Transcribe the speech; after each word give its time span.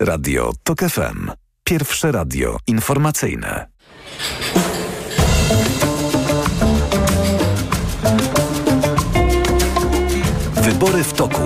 Radio 0.00 0.52
TOK 0.62 0.78
FM. 0.80 1.30
Pierwsze 1.64 2.12
radio 2.12 2.56
informacyjne. 2.66 3.66
Wybory 10.62 11.04
w 11.04 11.12
toku. 11.12 11.42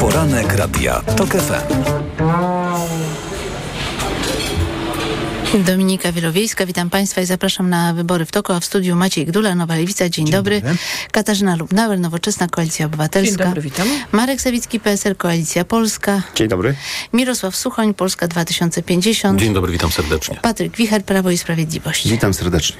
Poranek 0.00 0.56
Radia 0.56 1.00
TOK 1.16 1.28
FM. 1.28 1.74
Dominika 5.54 6.12
Wielowiejska, 6.12 6.66
witam 6.66 6.90
Państwa 6.90 7.20
i 7.20 7.26
zapraszam 7.26 7.70
na 7.70 7.94
wybory 7.94 8.24
w 8.24 8.30
toku, 8.30 8.52
a 8.52 8.60
w 8.60 8.64
studiu 8.64 8.96
Maciej 8.96 9.26
Gdula, 9.26 9.54
Nowa 9.54 9.76
Lewica. 9.76 10.08
Dzień, 10.08 10.26
Dzień 10.26 10.32
dobry. 10.32 10.60
dobry. 10.60 10.76
Katarzyna 11.12 11.56
Lubnauer, 11.56 12.00
Nowoczesna 12.00 12.48
Koalicja 12.48 12.86
Obywatelska. 12.86 13.36
Dzień 13.36 13.46
dobry, 13.46 13.62
witam. 13.62 13.88
Marek 14.12 14.40
Sawicki, 14.40 14.80
PSL, 14.80 15.16
Koalicja 15.16 15.64
Polska. 15.64 16.22
Dzień 16.34 16.48
dobry. 16.48 16.74
Mirosław 17.12 17.56
Suchoń, 17.56 17.94
Polska 17.94 18.28
2050. 18.28 19.40
Dzień 19.40 19.54
dobry, 19.54 19.72
witam 19.72 19.90
serdecznie. 19.90 20.36
Patryk 20.42 20.76
Wicher, 20.76 21.04
Prawo 21.04 21.30
i 21.30 21.38
Sprawiedliwość. 21.38 22.08
Witam 22.08 22.34
serdecznie. 22.34 22.76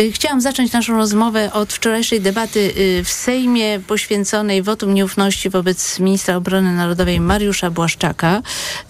Y, 0.00 0.12
chciałam 0.12 0.40
zacząć 0.40 0.72
naszą 0.72 0.96
rozmowę 0.96 1.52
od 1.52 1.72
wczorajszej 1.72 2.20
debaty 2.20 2.60
y, 2.76 3.04
w 3.04 3.08
Sejmie 3.08 3.80
poświęconej 3.86 4.62
wotum 4.62 4.94
nieufności 4.94 5.50
wobec 5.50 5.98
ministra 5.98 6.36
obrony 6.36 6.74
narodowej 6.74 7.20
Mariusza 7.20 7.70
Błaszczaka. 7.70 8.42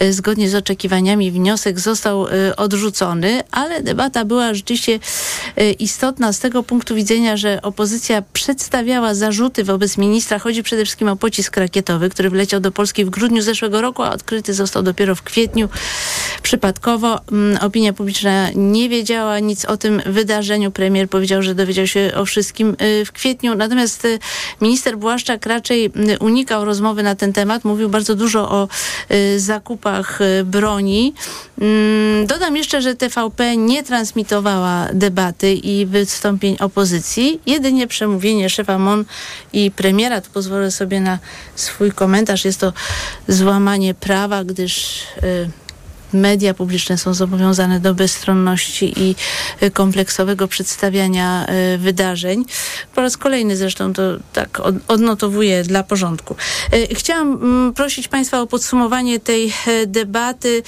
Y, 0.03 0.13
zgodnie 0.13 0.49
z 0.49 0.55
oczekiwaniami 0.55 1.31
wniosek 1.31 1.81
został 1.81 2.27
odrzucony 2.57 3.02
ale 3.51 3.83
debata 3.83 4.25
była 4.25 4.55
rzeczywiście 4.55 4.99
e, 5.57 5.71
istotna 5.71 6.33
z 6.33 6.39
tego 6.39 6.63
punktu 6.63 6.95
widzenia, 6.95 7.37
że 7.37 7.63
opozycja 7.63 8.23
przedstawiała 8.33 9.15
zarzuty 9.15 9.65
wobec 9.65 9.99
ministra. 9.99 10.39
Chodzi 10.39 10.63
przede 10.63 10.85
wszystkim 10.85 11.09
o 11.09 11.17
pocisk 11.17 11.57
rakietowy, 11.57 12.11
który 12.11 12.31
wleciał 12.31 12.61
do 12.61 12.73
Polski 12.73 13.05
w 13.05 13.11
grudniu 13.11 13.43
zeszłego 13.43 13.81
roku, 13.81 14.03
a 14.03 14.11
odkryty 14.11 14.55
został 14.55 14.83
dopiero 14.83 15.15
w 15.15 15.23
kwietniu. 15.23 15.69
Przypadkowo 16.43 17.21
mm, 17.33 17.59
opinia 17.63 17.93
publiczna 17.93 18.49
nie 18.55 18.89
wiedziała 18.89 19.39
nic 19.39 19.65
o 19.65 19.77
tym 19.77 20.03
wydarzeniu. 20.07 20.71
Premier 20.71 21.09
powiedział, 21.09 21.43
że 21.43 21.55
dowiedział 21.55 21.87
się 21.87 22.13
o 22.17 22.25
wszystkim 22.25 22.77
e, 22.79 23.05
w 23.05 23.13
kwietniu. 23.13 23.55
Natomiast 23.55 24.05
e, 24.05 24.19
minister 24.61 24.99
Błaszczak 24.99 25.47
raczej 25.47 25.93
unikał 26.21 26.65
rozmowy 26.65 27.03
na 27.03 27.15
ten 27.15 27.33
temat. 27.33 27.65
Mówił 27.65 27.89
bardzo 27.89 28.15
dużo 28.15 28.51
o 28.51 28.69
zakupach 29.37 30.19
broni. 30.45 31.15
Mm, 31.61 32.27
dodam 32.27 32.57
jeszcze, 32.57 32.83
że 32.83 32.92
TVP 32.97 33.57
nie 33.57 33.83
transmitowała 33.83 34.89
debaty 34.93 35.55
i 35.55 35.87
wystąpień 35.87 36.57
opozycji, 36.61 37.41
jedynie 37.47 37.87
przemówienie 37.87 38.51
szefa 38.51 38.79
MON 38.79 39.05
i 39.53 39.71
premiera. 39.71 40.21
Tu 40.21 40.31
pozwolę 40.31 40.71
sobie 40.71 41.01
na 41.01 41.19
swój 41.55 41.93
komentarz. 41.93 42.45
Jest 42.45 42.61
to 42.61 42.73
złamanie 43.29 43.95
prawa, 43.95 44.45
gdyż 44.45 45.03
y, 45.23 45.62
media 46.15 46.55
publiczne 46.55 46.99
są 46.99 47.15
zobowiązane 47.15 47.81
do 47.81 47.95
bezstronności 47.95 48.93
i 48.97 49.15
y, 49.63 49.71
kompleksowego 49.71 50.49
przedstawiania 50.49 51.47
y, 51.75 51.79
wydarzeń. 51.79 52.45
Po 52.95 53.01
raz 53.01 53.17
kolejny 53.17 53.57
zresztą 53.57 53.93
to 53.93 54.03
tak 54.33 54.63
odnotowuję 54.89 55.63
dla 55.63 55.83
porządku. 55.83 56.37
Y, 56.75 56.95
chciałam 56.95 57.33
mm, 57.33 57.73
prosić 57.75 58.09
Państwa 58.09 58.41
o 58.41 58.47
podsumowanie 58.47 59.21
tej 59.21 59.53
debaty, 59.87 60.63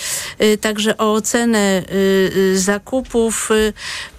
także 0.61 0.99
o 0.99 1.13
ocenę 1.13 1.83
zakupów 2.55 3.49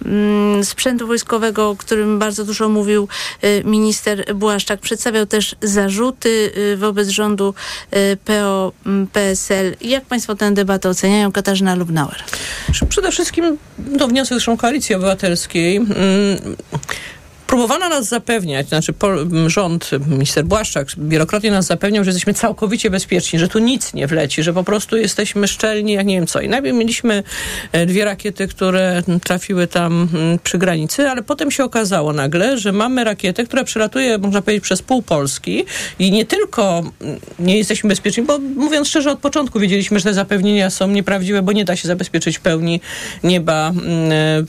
mm, 0.04 0.64
sprzętu 0.64 1.06
wojskowego, 1.06 1.70
o 1.70 1.76
którym 1.76 2.18
bardzo 2.18 2.44
dużo 2.44 2.68
mówił 2.68 3.08
minister 3.64 4.34
Błaszczak. 4.34 4.80
Przedstawiał 4.80 5.26
też 5.26 5.56
zarzuty 5.62 6.52
wobec 6.76 7.08
rządu 7.08 7.54
PO-PSL. 8.24 9.76
Jak 9.80 10.04
Państwo 10.04 10.34
tę 10.34 10.52
debatę 10.52 10.88
oceniają? 10.88 11.15
Oceniają 11.16 11.32
Katarzyna 11.32 11.74
Lubnauer? 11.74 12.16
Przede 12.88 13.10
wszystkim 13.12 13.58
to 13.98 14.08
wniosek 14.08 14.28
zresztą 14.34 14.56
Koalicji 14.56 14.94
Obywatelskiej. 14.94 15.80
Próbowano 17.46 17.88
nas 17.88 18.08
zapewniać, 18.08 18.68
znaczy 18.68 18.94
rząd, 19.46 19.90
minister 20.06 20.44
Błaszczak 20.44 20.88
wielokrotnie 20.98 21.50
nas 21.50 21.66
zapewniał, 21.66 22.04
że 22.04 22.10
jesteśmy 22.10 22.34
całkowicie 22.34 22.90
bezpieczni, 22.90 23.38
że 23.38 23.48
tu 23.48 23.58
nic 23.58 23.94
nie 23.94 24.06
wleci, 24.06 24.42
że 24.42 24.52
po 24.52 24.64
prostu 24.64 24.96
jesteśmy 24.96 25.48
szczelni, 25.48 25.92
jak 25.92 26.06
nie 26.06 26.14
wiem 26.14 26.26
co. 26.26 26.40
I 26.40 26.48
najpierw 26.48 26.76
mieliśmy 26.76 27.22
e, 27.72 27.86
dwie 27.86 28.04
rakiety, 28.04 28.48
które 28.48 29.02
trafiły 29.24 29.66
tam 29.66 30.08
przy 30.42 30.58
granicy, 30.58 31.10
ale 31.10 31.22
potem 31.22 31.50
się 31.50 31.64
okazało 31.64 32.12
nagle, 32.12 32.58
że 32.58 32.72
mamy 32.72 33.04
rakietę, 33.04 33.44
która 33.44 33.64
przelatuje, 33.64 34.18
można 34.18 34.42
powiedzieć, 34.42 34.64
przez 34.64 34.82
pół 34.82 35.02
Polski 35.02 35.64
i 35.98 36.10
nie 36.10 36.24
tylko 36.24 36.82
nie 37.38 37.58
jesteśmy 37.58 37.88
bezpieczni, 37.88 38.22
bo 38.22 38.38
mówiąc 38.38 38.88
szczerze, 38.88 39.10
od 39.10 39.18
początku 39.18 39.60
wiedzieliśmy, 39.60 39.98
że 39.98 40.04
te 40.04 40.14
zapewnienia 40.14 40.70
są 40.70 40.88
nieprawdziwe, 40.88 41.42
bo 41.42 41.52
nie 41.52 41.64
da 41.64 41.76
się 41.76 41.88
zabezpieczyć 41.88 42.38
pełni 42.38 42.80
nieba, 43.24 43.72
e, 44.10 44.44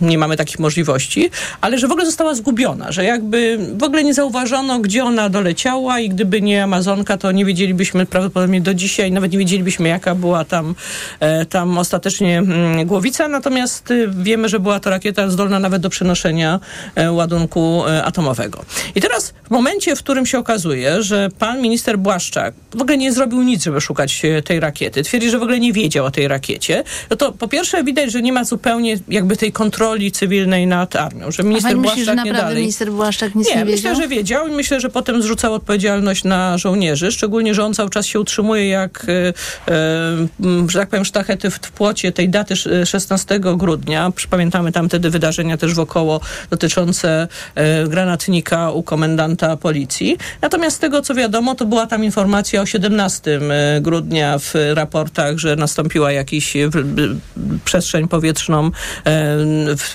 nie 0.00 0.18
mamy 0.18 0.36
takich 0.36 0.58
możliwości, 0.58 1.30
ale 1.60 1.78
że 1.78 1.88
w 1.88 1.90
ogóle 1.90 2.06
została 2.06 2.34
zgubiona, 2.40 2.92
że 2.92 3.04
jakby 3.04 3.58
w 3.76 3.82
ogóle 3.82 4.04
nie 4.04 4.14
zauważono, 4.14 4.78
gdzie 4.78 5.04
ona 5.04 5.28
doleciała 5.28 6.00
i 6.00 6.08
gdyby 6.08 6.42
nie 6.42 6.64
Amazonka, 6.64 7.16
to 7.16 7.32
nie 7.32 7.44
wiedzielibyśmy 7.44 8.06
prawdopodobnie 8.06 8.60
do 8.60 8.74
dzisiaj, 8.74 9.12
nawet 9.12 9.32
nie 9.32 9.38
wiedzielibyśmy, 9.38 9.88
jaka 9.88 10.14
była 10.14 10.44
tam, 10.44 10.74
e, 11.20 11.46
tam 11.46 11.78
ostatecznie 11.78 12.38
mm, 12.38 12.86
głowica, 12.86 13.28
natomiast 13.28 13.90
y, 13.90 14.08
wiemy, 14.22 14.48
że 14.48 14.60
była 14.60 14.80
to 14.80 14.90
rakieta 14.90 15.30
zdolna 15.30 15.58
nawet 15.58 15.82
do 15.82 15.90
przenoszenia 15.90 16.60
e, 16.94 17.12
ładunku 17.12 17.86
e, 17.86 18.04
atomowego. 18.04 18.64
I 18.94 19.00
teraz 19.00 19.34
w 19.44 19.50
momencie, 19.50 19.96
w 19.96 19.98
którym 19.98 20.26
się 20.26 20.38
okazuje, 20.38 21.02
że 21.02 21.28
pan 21.38 21.60
minister 21.60 21.98
Błaszczak 21.98 22.54
w 22.70 22.82
ogóle 22.82 22.96
nie 22.96 23.12
zrobił 23.12 23.42
nic, 23.42 23.64
żeby 23.64 23.80
szukać 23.80 24.22
tej 24.44 24.60
rakiety, 24.60 25.02
twierdzi, 25.02 25.30
że 25.30 25.38
w 25.38 25.42
ogóle 25.42 25.60
nie 25.60 25.72
wiedział 25.72 26.04
o 26.04 26.10
tej 26.10 26.28
rakiecie, 26.28 26.84
no 27.10 27.16
to 27.16 27.32
po 27.32 27.48
pierwsze 27.48 27.84
widać, 27.84 28.12
że 28.12 28.22
nie 28.22 28.32
ma 28.32 28.44
zupełnie 28.44 28.96
jakby 29.08 29.36
tej 29.36 29.52
kontroli 29.52 30.12
cywilnej 30.12 30.66
nad 30.66 30.96
armią, 30.96 31.30
że 31.30 31.42
minister 31.42 31.76
Błaszczak 31.76 32.24
nie 32.24 32.29
naprawdę 32.32 32.60
minister 32.60 32.92
Błaszczak 32.92 33.34
nic 33.34 33.48
nie, 33.48 33.54
nie 33.54 33.64
wiedział? 33.64 33.76
myślę, 33.76 34.02
że 34.02 34.08
wiedział 34.08 34.48
i 34.48 34.50
myślę, 34.50 34.80
że 34.80 34.88
potem 34.88 35.22
zrzucał 35.22 35.54
odpowiedzialność 35.54 36.24
na 36.24 36.58
żołnierzy, 36.58 37.12
szczególnie, 37.12 37.54
że 37.54 37.64
on 37.64 37.74
cały 37.74 37.90
czas 37.90 38.06
się 38.06 38.20
utrzymuje 38.20 38.68
jak, 38.68 39.06
e, 39.08 39.28
e, 39.72 40.68
że 40.68 40.78
tak 40.78 40.88
powiem, 40.88 41.04
sztachety 41.04 41.50
w, 41.50 41.54
w 41.54 41.72
płocie 41.72 42.12
tej 42.12 42.28
daty 42.28 42.54
16 42.86 43.40
grudnia. 43.40 44.12
Pamiętamy 44.30 44.72
tam 44.72 44.88
wtedy 44.88 45.10
wydarzenia 45.10 45.56
też 45.56 45.74
wokoło 45.74 46.20
dotyczące 46.50 47.28
e, 47.54 47.88
granatnika 47.88 48.70
u 48.70 48.82
komendanta 48.82 49.56
policji. 49.56 50.16
Natomiast 50.42 50.76
z 50.76 50.78
tego, 50.78 51.02
co 51.02 51.14
wiadomo, 51.14 51.54
to 51.54 51.66
była 51.66 51.86
tam 51.86 52.04
informacja 52.04 52.60
o 52.60 52.66
17 52.66 53.40
e, 53.50 53.80
grudnia 53.80 54.38
w 54.38 54.54
raportach, 54.74 55.38
że 55.38 55.56
nastąpiła 55.56 56.12
jakiś 56.12 56.54
w, 56.54 56.76
w, 56.76 57.18
przestrzeń 57.64 58.08
powietrzną, 58.08 58.70
e, 59.06 59.36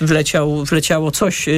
wleciał, 0.00 0.64
wleciało 0.64 1.10
coś, 1.10 1.48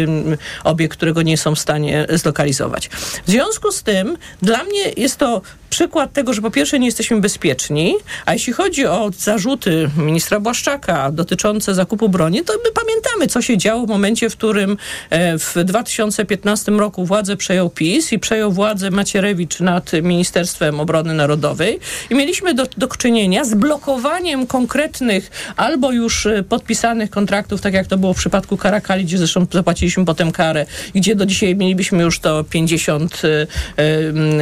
obiekt, 0.69 0.97
którego 0.97 1.23
nie 1.23 1.37
są 1.37 1.55
w 1.55 1.59
stanie 1.59 2.07
zlokalizować. 2.15 2.89
W 3.27 3.31
związku 3.31 3.73
z 3.73 3.83
tym 3.83 4.17
dla 4.43 4.65
mnie 4.65 4.83
jest 4.97 5.17
to 5.17 5.43
przykład 5.71 6.13
tego, 6.13 6.33
że 6.33 6.43
po 6.43 6.51
pierwsze 6.51 6.79
nie 6.79 6.87
jesteśmy 6.87 7.21
bezpieczni, 7.21 7.95
a 8.27 8.33
jeśli 8.33 8.53
chodzi 8.53 8.87
o 8.87 9.11
zarzuty 9.19 9.91
ministra 9.97 10.41
Błaszczaka 10.41 11.13
dotyczące 11.13 11.75
zakupu 11.75 12.09
broni, 12.09 12.45
to 12.45 12.53
my 12.65 12.71
pamiętamy, 12.73 13.27
co 13.27 13.43
się 13.43 13.59
działo 13.59 13.87
w 13.87 13.89
momencie, 13.89 14.31
w 14.31 14.37
którym 14.37 14.77
e, 15.11 15.39
w 15.39 15.55
2015 15.65 16.73
roku 16.73 17.05
władzę 17.05 17.37
przejął 17.37 17.71
PiS 17.71 18.13
i 18.13 18.19
przejął 18.19 18.53
władzę 18.53 18.91
Macierewicz 18.91 19.61
nad 19.61 19.93
Ministerstwem 20.03 20.81
Obrony 20.81 21.15
Narodowej 21.15 21.81
i 22.11 22.15
mieliśmy 22.15 22.55
do, 22.55 22.67
do 22.77 22.89
czynienia 22.89 23.45
z 23.45 23.55
blokowaniem 23.55 24.47
konkretnych 24.47 25.31
albo 25.57 25.93
już 25.93 26.27
e, 26.27 26.43
podpisanych 26.43 27.11
kontraktów, 27.11 27.61
tak 27.61 27.75
jak 27.75 27.87
to 27.87 27.99
było 27.99 28.15
w 28.15 28.19
przypadku 28.19 28.57
Karakali, 28.57 29.05
gdzie 29.05 29.19
zresztą 29.19 29.47
zapłaciliśmy 29.53 30.05
potem 30.05 30.33
karę, 30.33 30.58
gdzie 30.95 31.15
do 31.15 31.27
dzisiaj 31.27 31.57
mielibyśmy 31.57 32.03
już 32.03 32.21
to 32.21 32.45
50 32.45 33.23
y, 33.25 33.47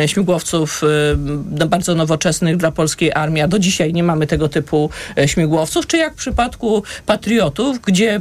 y, 0.02 0.08
śmigłowców 0.08 0.82
y, 0.82 0.86
no, 1.50 1.66
bardzo 1.66 1.94
nowoczesnych 1.94 2.56
dla 2.56 2.70
polskiej 2.70 3.12
armii, 3.12 3.42
a 3.42 3.48
do 3.48 3.58
dzisiaj 3.58 3.92
nie 3.92 4.02
mamy 4.02 4.26
tego 4.26 4.48
typu 4.48 4.90
śmigłowców, 5.26 5.86
czy 5.86 5.96
jak 5.96 6.12
w 6.12 6.16
przypadku 6.16 6.82
Patriotów, 7.06 7.80
gdzie 7.80 8.20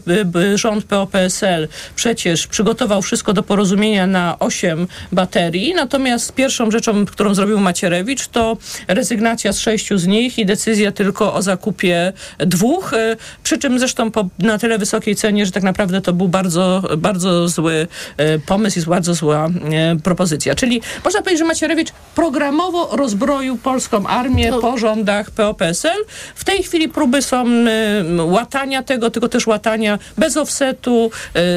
rząd 0.55 0.85
PO-PSL 0.85 1.67
przecież 1.95 2.47
przygotował 2.47 3.01
wszystko 3.01 3.33
do 3.33 3.43
porozumienia 3.43 4.07
na 4.07 4.39
8 4.39 4.87
baterii, 5.11 5.73
natomiast 5.73 6.33
pierwszą 6.33 6.71
rzeczą, 6.71 7.05
którą 7.05 7.33
zrobił 7.33 7.59
Macierewicz, 7.59 8.27
to 8.27 8.57
rezygnacja 8.87 9.53
z 9.53 9.59
sześciu 9.59 9.97
z 9.97 10.07
nich 10.07 10.39
i 10.39 10.45
decyzja 10.45 10.91
tylko 10.91 11.33
o 11.33 11.41
zakupie 11.41 12.13
dwóch, 12.39 12.91
przy 13.43 13.57
czym 13.57 13.79
zresztą 13.79 14.11
po, 14.11 14.29
na 14.39 14.57
tyle 14.57 14.77
wysokiej 14.77 15.15
cenie, 15.15 15.45
że 15.45 15.51
tak 15.51 15.63
naprawdę 15.63 16.01
to 16.01 16.13
był 16.13 16.27
bardzo, 16.27 16.83
bardzo 16.97 17.47
zły 17.47 17.84
zły 17.85 18.25
e, 18.25 18.39
pomysł, 18.39 18.77
jest 18.77 18.87
bardzo 18.87 19.13
zła 19.13 19.47
e, 19.71 19.95
propozycja. 20.03 20.55
Czyli 20.55 20.81
można 21.05 21.19
powiedzieć, 21.21 21.39
że 21.39 21.45
Macierewicz 21.45 21.89
programowo 22.15 22.89
rozbroił 22.95 23.57
polską 23.57 24.07
armię 24.07 24.49
To- 24.51 24.59
po 24.59 24.77
rządach 24.77 25.31
PO-PSL. 25.31 25.97
W 26.35 26.43
tej 26.43 26.63
chwili 26.63 26.89
próby 26.89 27.21
są 27.21 27.45
e, 27.47 28.23
łatania 28.23 28.83
tego, 28.83 29.09
tylko 29.09 29.29
też 29.29 29.47
łatania 29.47 29.99
bez 30.17 30.37
offsetu, 30.37 31.11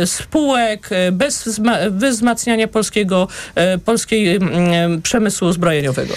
spółek, 0.05 0.91
bez, 1.13 1.47
wzma- 1.47 1.91
bez 1.91 2.17
wzmacniania 2.17 2.69
polskiego, 2.69 3.29
polskiej 3.85 4.39
przemysłu 5.03 5.53
zbrojeniowego. 5.53 6.15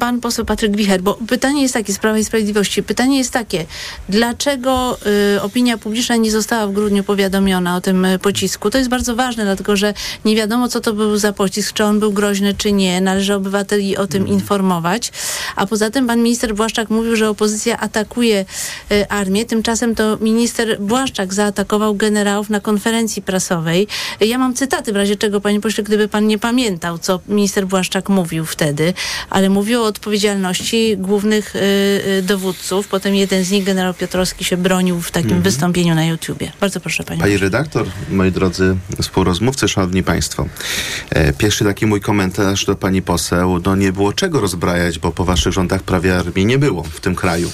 Pan 0.00 0.20
poseł 0.20 0.44
Patryk 0.44 0.76
Wicher, 0.76 1.02
bo 1.02 1.18
pytanie 1.28 1.62
jest 1.62 1.74
takie 1.74 1.92
z 1.92 1.98
Prawa 1.98 2.18
i 2.18 2.24
Sprawiedliwości. 2.24 2.82
Pytanie 2.82 3.18
jest 3.18 3.30
takie, 3.30 3.64
dlaczego 4.08 4.98
y, 5.36 5.42
opinia 5.42 5.78
publiczna 5.78 6.16
nie 6.16 6.30
została 6.30 6.66
w 6.66 6.72
grudniu 6.72 7.04
powiadomiona 7.04 7.76
o 7.76 7.80
tym 7.80 8.06
pocisku? 8.22 8.70
To 8.70 8.78
jest 8.78 8.90
bardzo 8.90 9.11
ważne, 9.16 9.44
dlatego 9.44 9.76
że 9.76 9.94
nie 10.24 10.36
wiadomo, 10.36 10.68
co 10.68 10.80
to 10.80 10.92
był 10.92 11.16
za 11.16 11.32
pocisk, 11.32 11.72
czy 11.72 11.84
on 11.84 12.00
był 12.00 12.12
groźny, 12.12 12.54
czy 12.54 12.72
nie. 12.72 13.00
Należy 13.00 13.34
obywateli 13.34 13.96
o 13.96 14.06
tym 14.06 14.28
informować. 14.28 15.12
A 15.56 15.66
poza 15.66 15.90
tym 15.90 16.06
pan 16.06 16.22
minister 16.22 16.54
Błaszczak 16.54 16.90
mówił, 16.90 17.16
że 17.16 17.28
opozycja 17.28 17.78
atakuje 17.78 18.44
y, 18.92 19.08
armię. 19.08 19.44
Tymczasem 19.44 19.94
to 19.94 20.16
minister 20.20 20.80
Błaszczak 20.80 21.34
zaatakował 21.34 21.94
generałów 21.94 22.50
na 22.50 22.60
konferencji 22.60 23.22
prasowej. 23.22 23.88
Ja 24.20 24.38
mam 24.38 24.54
cytaty, 24.54 24.92
w 24.92 24.96
razie 24.96 25.16
czego, 25.16 25.40
panie 25.40 25.60
pośle, 25.60 25.84
gdyby 25.84 26.08
pan 26.08 26.26
nie 26.26 26.38
pamiętał, 26.38 26.98
co 26.98 27.20
minister 27.28 27.66
Błaszczak 27.66 28.08
mówił 28.08 28.44
wtedy, 28.44 28.94
ale 29.30 29.48
mówił 29.48 29.82
o 29.82 29.86
odpowiedzialności 29.86 30.96
głównych 30.96 31.56
y, 31.56 31.58
y, 31.58 32.22
dowódców. 32.22 32.88
Potem 32.88 33.14
jeden 33.14 33.44
z 33.44 33.50
nich, 33.50 33.64
generał 33.64 33.94
Piotrowski, 33.94 34.44
się 34.44 34.56
bronił 34.56 35.00
w 35.00 35.10
takim 35.10 35.42
wystąpieniu 35.42 35.94
na 35.94 36.04
YouTubie. 36.04 36.52
Bardzo 36.60 36.80
proszę, 36.80 37.04
panie 37.04 37.20
Pani 37.20 37.36
redaktor, 37.36 37.86
moi 38.10 38.32
drodzy 38.32 38.76
współrozmówcy, 38.96 39.68
szanowni 39.68 40.02
państwo. 40.02 40.46
E, 41.10 41.32
Pierwszy 41.32 41.64
taki 41.64 41.86
mój 41.86 42.00
komentarz 42.00 42.64
do 42.64 42.74
pani 42.76 43.02
poseł. 43.02 43.60
No 43.66 43.76
nie 43.76 43.92
było 43.92 44.12
czego 44.12 44.40
rozbrajać, 44.40 44.98
bo 44.98 45.12
po 45.12 45.24
waszych 45.24 45.52
rządach 45.52 45.82
prawie 45.82 46.18
armii 46.18 46.46
nie 46.46 46.58
było 46.58 46.82
w 46.82 47.00
tym 47.00 47.14
kraju. 47.14 47.50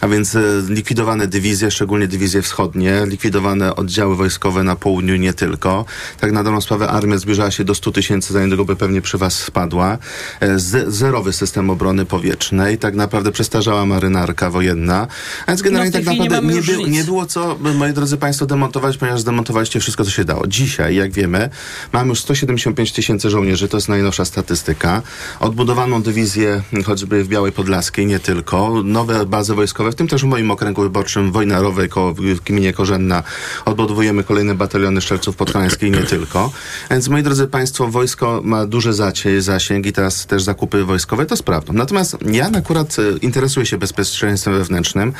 A 0.00 0.08
więc 0.08 0.34
e, 0.34 0.40
likwidowane 0.68 1.26
dywizje, 1.26 1.70
szczególnie 1.70 2.08
dywizje 2.08 2.42
wschodnie, 2.42 3.02
likwidowane 3.06 3.76
oddziały 3.76 4.16
wojskowe 4.16 4.62
na 4.62 4.76
południu 4.76 5.16
nie 5.16 5.32
tylko. 5.32 5.84
Tak 6.20 6.32
na 6.32 6.42
dobrą 6.44 6.60
sprawę 6.60 6.88
armia 6.88 7.18
zbliżała 7.18 7.50
się 7.50 7.64
do 7.64 7.74
100 7.74 7.90
tysięcy, 7.92 8.32
za 8.32 8.40
niedługo 8.42 8.64
by 8.64 8.76
pewnie 8.76 9.00
przy 9.02 9.18
was 9.18 9.34
spadła. 9.38 9.98
E, 10.40 10.58
Z, 10.58 10.94
zerowy 10.94 11.32
system 11.32 11.70
obrony 11.70 12.04
powietrznej, 12.04 12.78
tak 12.78 12.94
naprawdę 12.94 13.32
przestarzała 13.32 13.86
marynarka 13.86 14.50
wojenna. 14.50 15.06
A 15.46 15.50
więc 15.50 15.62
generalnie 15.62 15.90
No 15.90 16.00
w 16.00 16.04
tej 16.04 16.04
tak 16.04 16.14
nie 16.14 16.20
naprawdę 16.30 16.54
nie, 16.54 16.62
był, 16.62 16.80
nic. 16.80 16.88
nie 16.88 17.04
było 17.04 17.26
co, 17.26 17.58
moi 17.74 17.92
drodzy 17.92 18.16
Państwo, 18.16 18.46
demontować, 18.46 18.96
ponieważ 18.96 19.20
zdemontowaliście 19.20 19.80
wszystko, 19.80 20.04
co 20.04 20.10
się 20.10 20.24
dało. 20.24 20.46
Dzisiaj, 20.76 20.96
jak 20.96 21.12
wiemy, 21.12 21.50
mamy 21.92 22.08
już 22.08 22.20
175 22.20 22.92
tysięcy 22.92 23.30
żołnierzy, 23.30 23.68
to 23.68 23.76
jest 23.76 23.88
najnowsza 23.88 24.24
statystyka. 24.24 25.02
Odbudowaną 25.40 26.02
dywizję, 26.02 26.62
choćby 26.86 27.24
w 27.24 27.28
Białej 27.28 27.52
Podlaskiej, 27.52 28.06
nie 28.06 28.18
tylko. 28.18 28.82
Nowe 28.84 29.26
bazy 29.26 29.54
wojskowe, 29.54 29.92
w 29.92 29.94
tym 29.94 30.08
też 30.08 30.22
w 30.22 30.24
moim 30.24 30.50
okręgu 30.50 30.82
wyborczym 30.82 31.32
Wojnarowej, 31.32 31.88
koło, 31.88 32.14
w 32.14 32.40
gminie 32.40 32.72
Korzenna. 32.72 33.22
Odbudowujemy 33.64 34.24
kolejne 34.24 34.54
bataliony 34.54 35.00
Szczelców 35.00 35.36
Podhalańskiej, 35.36 35.90
nie 35.90 36.02
tylko. 36.02 36.52
Więc, 36.90 37.08
moi 37.08 37.22
drodzy 37.22 37.46
Państwo, 37.46 37.88
wojsko 37.88 38.40
ma 38.44 38.66
duży 38.66 38.92
zasięg 39.38 39.86
i 39.86 39.92
teraz 39.92 40.26
też 40.26 40.42
zakupy 40.42 40.84
wojskowe, 40.84 41.26
to 41.26 41.36
sprawdzą. 41.36 41.72
Natomiast 41.72 42.16
ja 42.32 42.50
akurat 42.58 42.96
e, 42.98 43.18
interesuję 43.18 43.66
się 43.66 43.78
bezpieczeństwem 43.78 44.54
wewnętrznym. 44.54 45.12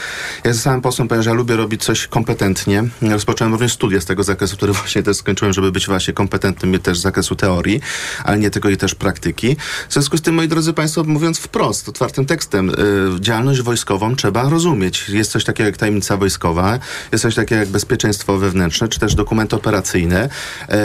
Ja 0.45 0.53
zostałem 0.53 0.81
posłem, 0.81 1.09
ponieważ 1.09 1.27
ja 1.27 1.33
lubię 1.33 1.57
robić 1.57 1.85
coś 1.85 2.07
kompetentnie. 2.07 2.85
Rozpocząłem 3.03 3.53
również 3.53 3.73
studia 3.73 4.01
z 4.01 4.05
tego 4.05 4.23
zakresu, 4.23 4.57
który 4.57 4.73
właśnie 4.83 5.03
też 5.03 5.17
skończyłem, 5.17 5.46
żeby 5.53 5.73
być 5.73 5.87
właśnie 5.87 6.15
kompetentnym 6.15 6.81
też 6.81 6.99
z 6.99 7.03
zakresu 7.03 7.37
teorii, 7.37 7.81
ale 8.25 8.39
nie 8.39 8.51
tylko 8.51 8.69
i 8.69 8.77
też 8.77 8.95
praktyki. 8.95 9.57
W 9.89 9.93
związku 9.93 10.17
z 10.17 10.23
tym, 10.23 10.35
moi 10.35 10.49
drodzy 10.49 10.73
Państwo, 10.73 11.05
mówiąc 11.05 11.39
wprost, 11.39 11.89
otwartym 11.89 12.27
tekstem, 12.27 12.71
y, 12.71 12.75
działalność 13.21 13.63
wojskową 13.63 14.17
trzeba 14.17 14.49
rozumieć. 14.49 15.09
Jest 15.09 15.31
coś 15.31 15.45
takiego 15.45 15.67
jak 15.67 15.77
tajemnica 15.77 16.17
wojskowa, 16.17 16.79
jest 17.13 17.23
coś 17.23 17.35
takiego 17.35 17.61
jak 17.61 17.69
bezpieczeństwo 17.69 18.39
wewnętrzne, 18.39 18.89
czy 18.89 19.01
też 19.01 19.15
dokument 19.15 19.55
operacyjny. 19.55 20.29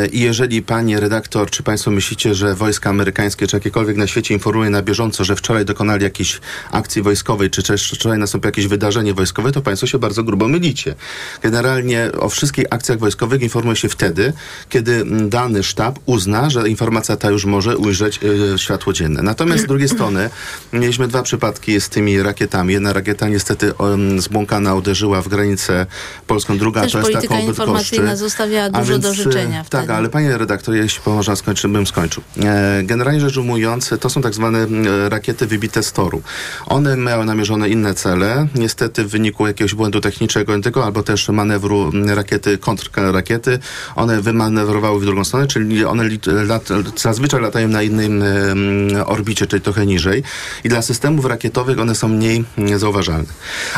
Y, 0.03 0.07
I 0.07 0.19
jeżeli 0.19 0.61
pani 0.61 0.99
redaktor, 0.99 1.49
czy 1.49 1.63
Państwo 1.63 1.91
myślicie, 1.91 2.35
że 2.35 2.55
wojska 2.55 2.89
amerykańskie, 2.89 3.47
czy 3.47 3.55
jakiekolwiek 3.55 3.97
na 3.97 4.07
świecie 4.07 4.33
informuje 4.33 4.69
na 4.69 4.81
bieżąco, 4.81 5.23
że 5.23 5.35
wczoraj 5.35 5.65
dokonali 5.65 6.03
jakiejś 6.03 6.39
akcji 6.71 7.01
wojskowej, 7.01 7.49
czy 7.49 7.63
też 7.63 7.91
wczoraj 7.91 8.19
nastąpiło 8.19 8.47
jakieś 8.47 8.67
wydarzenie 8.67 9.13
wojskowe, 9.13 9.51
to 9.51 9.61
Państwo 9.61 9.87
się 9.87 9.99
bardzo 9.99 10.23
grubo 10.23 10.47
mylicie. 10.47 10.95
Generalnie 11.41 12.09
o 12.19 12.29
wszystkich 12.29 12.65
akcjach 12.69 12.99
wojskowych 12.99 13.41
informuje 13.41 13.75
się 13.75 13.89
wtedy, 13.89 14.33
kiedy 14.69 15.05
dany 15.29 15.63
sztab 15.63 15.99
uzna, 16.05 16.49
że 16.49 16.69
informacja 16.69 17.17
ta 17.17 17.29
już 17.29 17.45
może 17.45 17.77
ujrzeć 17.77 18.19
y, 18.23 18.59
światło 18.59 18.93
dzienne. 18.93 19.21
Natomiast 19.21 19.63
z 19.63 19.67
drugiej 19.67 19.89
strony 19.95 20.29
mieliśmy 20.73 21.07
dwa 21.07 21.23
przypadki 21.23 21.81
z 21.81 21.89
tymi 21.89 22.23
rakietami. 22.23 22.73
Jedna 22.73 22.93
rakieta 22.93 23.27
niestety 23.27 23.73
um, 23.73 24.21
zbłąkana 24.21 24.75
uderzyła 24.75 25.21
w 25.21 25.27
granicę 25.27 25.85
polską, 26.27 26.57
druga 26.57 26.81
Też 26.81 26.91
to 26.91 27.09
jest 27.09 27.21
taką 27.21 27.39
informacyjna 27.39 28.15
zostawiała 28.15 28.69
dużo 28.69 28.99
do 28.99 29.09
e, 29.09 29.13
życzenia 29.13 29.57
Tak, 29.57 29.67
wtedy. 29.67 29.93
ale 29.93 30.09
panie 30.09 30.37
redaktor, 30.37 30.75
jeśli 30.75 31.01
można 31.05 31.35
skończyć, 31.35 31.71
bym 31.71 31.87
skończył. 31.87 32.23
E, 32.43 32.81
generalnie 32.83 33.19
rzecz 33.19 33.37
ujmując, 33.37 33.89
to 33.99 34.09
są 34.09 34.21
tak 34.21 34.33
zwane 34.33 34.67
rakiety 35.09 35.47
wybite 35.47 35.83
z 35.83 35.91
toru. 35.91 36.21
One 36.65 36.97
miały 36.97 37.25
namierzone 37.25 37.69
inne 37.69 37.93
cele. 37.93 38.47
Niestety 38.55 39.03
w 39.03 39.09
wyniku 39.09 39.47
jakiegoś 39.47 39.75
błędu 39.75 40.01
technicznego 40.01 40.61
tego, 40.61 40.85
albo 40.85 41.03
też 41.03 41.29
manewru 41.29 41.91
rakiety, 42.05 42.57
kontrrakiety, 42.57 43.59
one 43.95 44.21
wymanewrowały 44.49 44.99
w 44.99 45.05
drugą 45.05 45.23
stronę, 45.23 45.47
czyli 45.47 45.85
one 45.85 46.03
lat, 46.25 46.69
zazwyczaj 46.97 47.41
latają 47.41 47.67
na 47.67 47.83
innym 47.83 48.23
em, 48.23 49.03
orbicie, 49.05 49.47
czyli 49.47 49.61
trochę 49.61 49.85
niżej. 49.85 50.23
I 50.63 50.69
dla 50.69 50.81
systemów 50.81 51.25
rakietowych 51.25 51.79
one 51.79 51.95
są 51.95 52.07
mniej 52.07 52.43
mm, 52.57 52.79
zauważalne. 52.79 53.27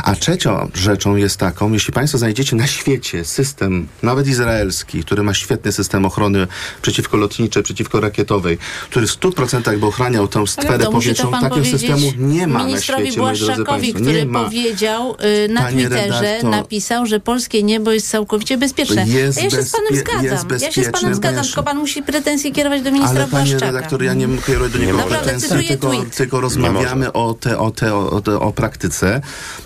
A 0.03 0.15
trzecią 0.15 0.69
rzeczą 0.73 1.15
jest 1.15 1.37
taką, 1.37 1.73
jeśli 1.73 1.93
Państwo 1.93 2.17
znajdziecie 2.17 2.55
na 2.55 2.67
świecie 2.67 3.25
system, 3.25 3.87
nawet 4.03 4.27
izraelski, 4.27 5.03
który 5.03 5.23
ma 5.23 5.33
świetny 5.33 5.71
system 5.71 6.05
ochrony 6.05 6.47
przeciwko 6.81 7.17
lotniczej, 7.17 7.63
przeciwko 7.63 7.99
rakietowej, 7.99 8.57
który 8.89 9.07
w 9.07 9.11
100% 9.19 9.77
by 9.77 9.85
ochraniał 9.85 10.27
tę 10.27 10.43
to 10.83 10.91
powietrzną, 10.91 11.31
takiego 11.31 11.65
systemu 11.65 12.11
nie 12.17 12.47
ma 12.47 12.67
na 12.67 12.81
świecie, 12.81 13.17
Błaszczakowi, 13.17 13.93
który 13.93 14.25
powiedział 14.25 15.15
y, 15.45 15.47
na 15.49 15.61
Panie 15.61 15.77
Twitterze, 15.77 16.21
redaktor, 16.21 16.51
napisał, 16.51 17.05
że 17.05 17.19
polskie 17.19 17.63
niebo 17.63 17.91
jest 17.91 18.09
całkowicie 18.09 18.57
bezpieczne. 18.57 19.05
Jest 19.07 19.43
ja 19.43 19.49
się 19.49 19.63
z 19.63 19.71
panem 19.71 19.93
bezpie- 19.93 19.99
zgadzam. 19.99 20.47
Jest 20.53 20.65
Ja 20.65 20.71
się 20.71 20.83
z 20.83 20.91
panem 20.91 21.15
zgadzam, 21.15 21.45
tylko 21.45 21.63
pan 21.63 21.77
musi 21.77 22.03
pretensje 22.03 22.51
kierować 22.51 22.81
do 22.81 22.91
ministra 22.91 23.21
Ale 23.21 23.27
panie 23.27 23.49
Błaszczaka. 23.49 23.71
redaktor, 23.71 24.03
ja 24.03 24.13
nie 24.13 24.27
kieruję 24.47 24.69
do 24.69 24.77
niego 24.79 24.97
Naprawdę, 24.97 25.17
pretensji, 25.17 25.67
tylko, 25.67 25.89
tweet. 25.89 26.15
tylko 26.15 26.41
rozmawiamy 26.41 27.13
o, 27.13 27.33
te, 27.33 27.59
o, 27.59 27.71
te, 27.71 27.95
o, 27.95 28.21
te, 28.21 28.39
o 28.39 28.51
praktyce. 28.53 29.21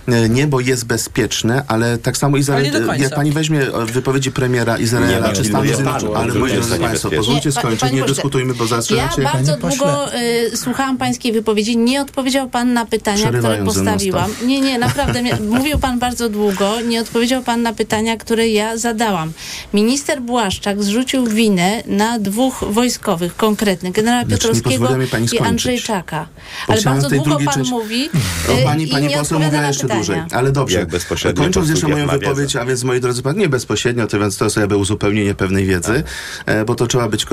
E, 0.08 0.30
Niebo 0.30 0.60
jest 0.60 0.86
bezpieczne, 0.86 1.64
ale 1.68 1.98
tak 1.98 2.18
samo 2.18 2.38
Izrael, 2.38 2.72
jak 2.98 3.16
pani 3.16 3.32
weźmie 3.32 3.62
e, 3.62 3.86
wypowiedzi 3.86 4.32
premiera 4.32 4.78
Nie, 4.78 4.84
Izraela 4.84 5.28
nie, 5.28 5.34
czy 5.34 5.42
nie, 5.42 5.50
Stanów 5.50 5.68
nie, 5.68 5.76
Zjednoczonych, 5.76 6.10
nie, 6.10 6.18
ale 6.18 6.34
nie, 6.34 6.40
moi 6.40 6.50
nie, 6.50 6.56
drodzy 6.56 6.80
nie, 6.80 6.80
państwo, 6.80 7.10
nie, 7.10 7.18
pozwólcie 7.18 7.52
skończyć, 7.52 7.80
panie 7.80 8.02
nie 8.02 8.08
dyskutujmy, 8.08 8.54
bo 8.54 8.64
Ja 8.64 8.68
zaczynacie... 8.70 9.22
bardzo 9.22 9.58
długo 9.58 10.16
y, 10.16 10.58
słuchałam 10.58 10.98
pańskiej 10.98 11.34
wypowiedzi. 11.34 11.78
Nie 11.78 12.02
odpowiedział 12.02 12.50
pan 12.50 12.74
na 12.74 12.86
pytania, 12.86 13.32
które 13.32 13.66
postawiłam. 13.66 14.32
Nie, 14.46 14.62
nie, 14.62 14.80
naprawdę. 14.80 15.24
Mówił 15.58 15.80
pan 15.80 16.00
bardzo 16.00 16.30
długo. 16.30 16.82
Nie 16.82 17.02
odpowiedział 17.02 17.44
pan 17.44 17.62
na 17.62 17.74
pytania, 17.74 18.18
które 18.18 18.48
ja 18.48 18.78
zadałam. 18.78 19.32
Minister 19.74 20.22
Błaszczak 20.22 20.77
zrzucił 20.80 21.26
winę 21.26 21.84
na 21.86 22.20
dwóch 22.20 22.64
wojskowych 22.72 23.36
konkretnych. 23.36 23.94
Generała 23.94 24.24
nie 24.24 24.30
Piotrowskiego 24.30 24.90
i. 25.34 25.40
Andrzejczaka. 25.40 26.28
Bo 26.68 26.74
Ale 26.74 26.82
bardzo 26.82 27.10
długo 27.10 27.38
pan 27.46 27.54
części- 27.54 27.72
mówi 27.72 28.10
No, 28.48 28.60
y, 28.60 28.64
pani, 28.64 28.84
i 28.84 28.88
pani 28.88 29.08
nie 29.08 29.18
poseł 29.18 29.40
mówiła 29.40 29.62
jeszcze 29.68 29.82
pytania. 29.82 30.00
dłużej, 30.00 30.22
ale 30.32 30.52
dobrze. 30.52 30.80
Jak 30.80 30.90
bezpośrednio 30.90 31.44
Kończąc 31.44 31.70
jeszcze 31.70 31.88
moją 31.88 32.08
wypowiedź, 32.08 32.56
a 32.56 32.66
więc 32.66 32.84
moi 32.84 33.00
drodzy, 33.00 33.22
nie 33.36 33.50
bezpośrednio, 33.50 34.08
to 34.08 34.20
więc 34.20 34.38
to 34.38 34.46
jest 34.46 34.58
jakby 34.58 34.78
uzupełnienie 34.78 35.36
pewnej 35.36 35.66
wiedzy, 35.66 36.04
e, 36.46 36.66
bo 36.66 36.76
to 36.76 36.88
trzeba 36.88 37.10
być, 37.10 37.26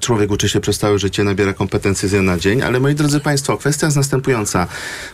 człowiek 0.00 0.30
uczy 0.30 0.48
się 0.48 0.60
przez 0.60 0.78
całe 0.78 0.98
życie, 0.98 1.24
nabiera 1.24 1.52
kompetencji 1.52 2.08
z 2.08 2.10
dnia 2.12 2.22
na 2.22 2.38
dzień, 2.38 2.62
ale 2.62 2.80
moi 2.80 2.94
drodzy 2.94 3.20
państwo, 3.20 3.56
kwestia 3.56 3.86
jest 3.86 3.96
następująca. 3.96 4.66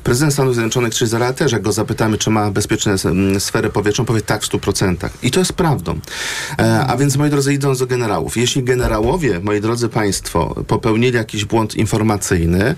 Prezydent 0.04 0.32
Stanów 0.32 0.54
Zjednoczonych, 0.54 0.92
Izraela 1.06 1.32
też, 1.32 1.52
jak 1.52 1.62
go 1.62 1.72
zapytamy, 1.72 2.18
czy 2.18 2.30
ma 2.30 2.50
bezpieczne 2.50 2.94
mm, 3.04 3.40
sferę 3.40 3.70
powietrzną, 3.70 4.04
powie 4.04 4.20
tak 4.20 4.42
w 4.42 4.48
100%. 4.48 5.08
I 5.22 5.30
to 5.30 5.40
jest 5.40 5.52
prawdą. 5.52 5.98
E, 6.58 6.86
a 6.86 6.96
więc, 6.96 7.16
moi 7.16 7.30
drodzy, 7.30 7.54
idąc 7.54 7.65
do 7.74 7.86
generałów. 7.86 8.36
Jeśli 8.36 8.62
generałowie, 8.62 9.40
moi 9.40 9.60
drodzy 9.60 9.88
państwo, 9.88 10.64
popełnili 10.66 11.16
jakiś 11.16 11.44
błąd 11.44 11.74
informacyjny, 11.74 12.74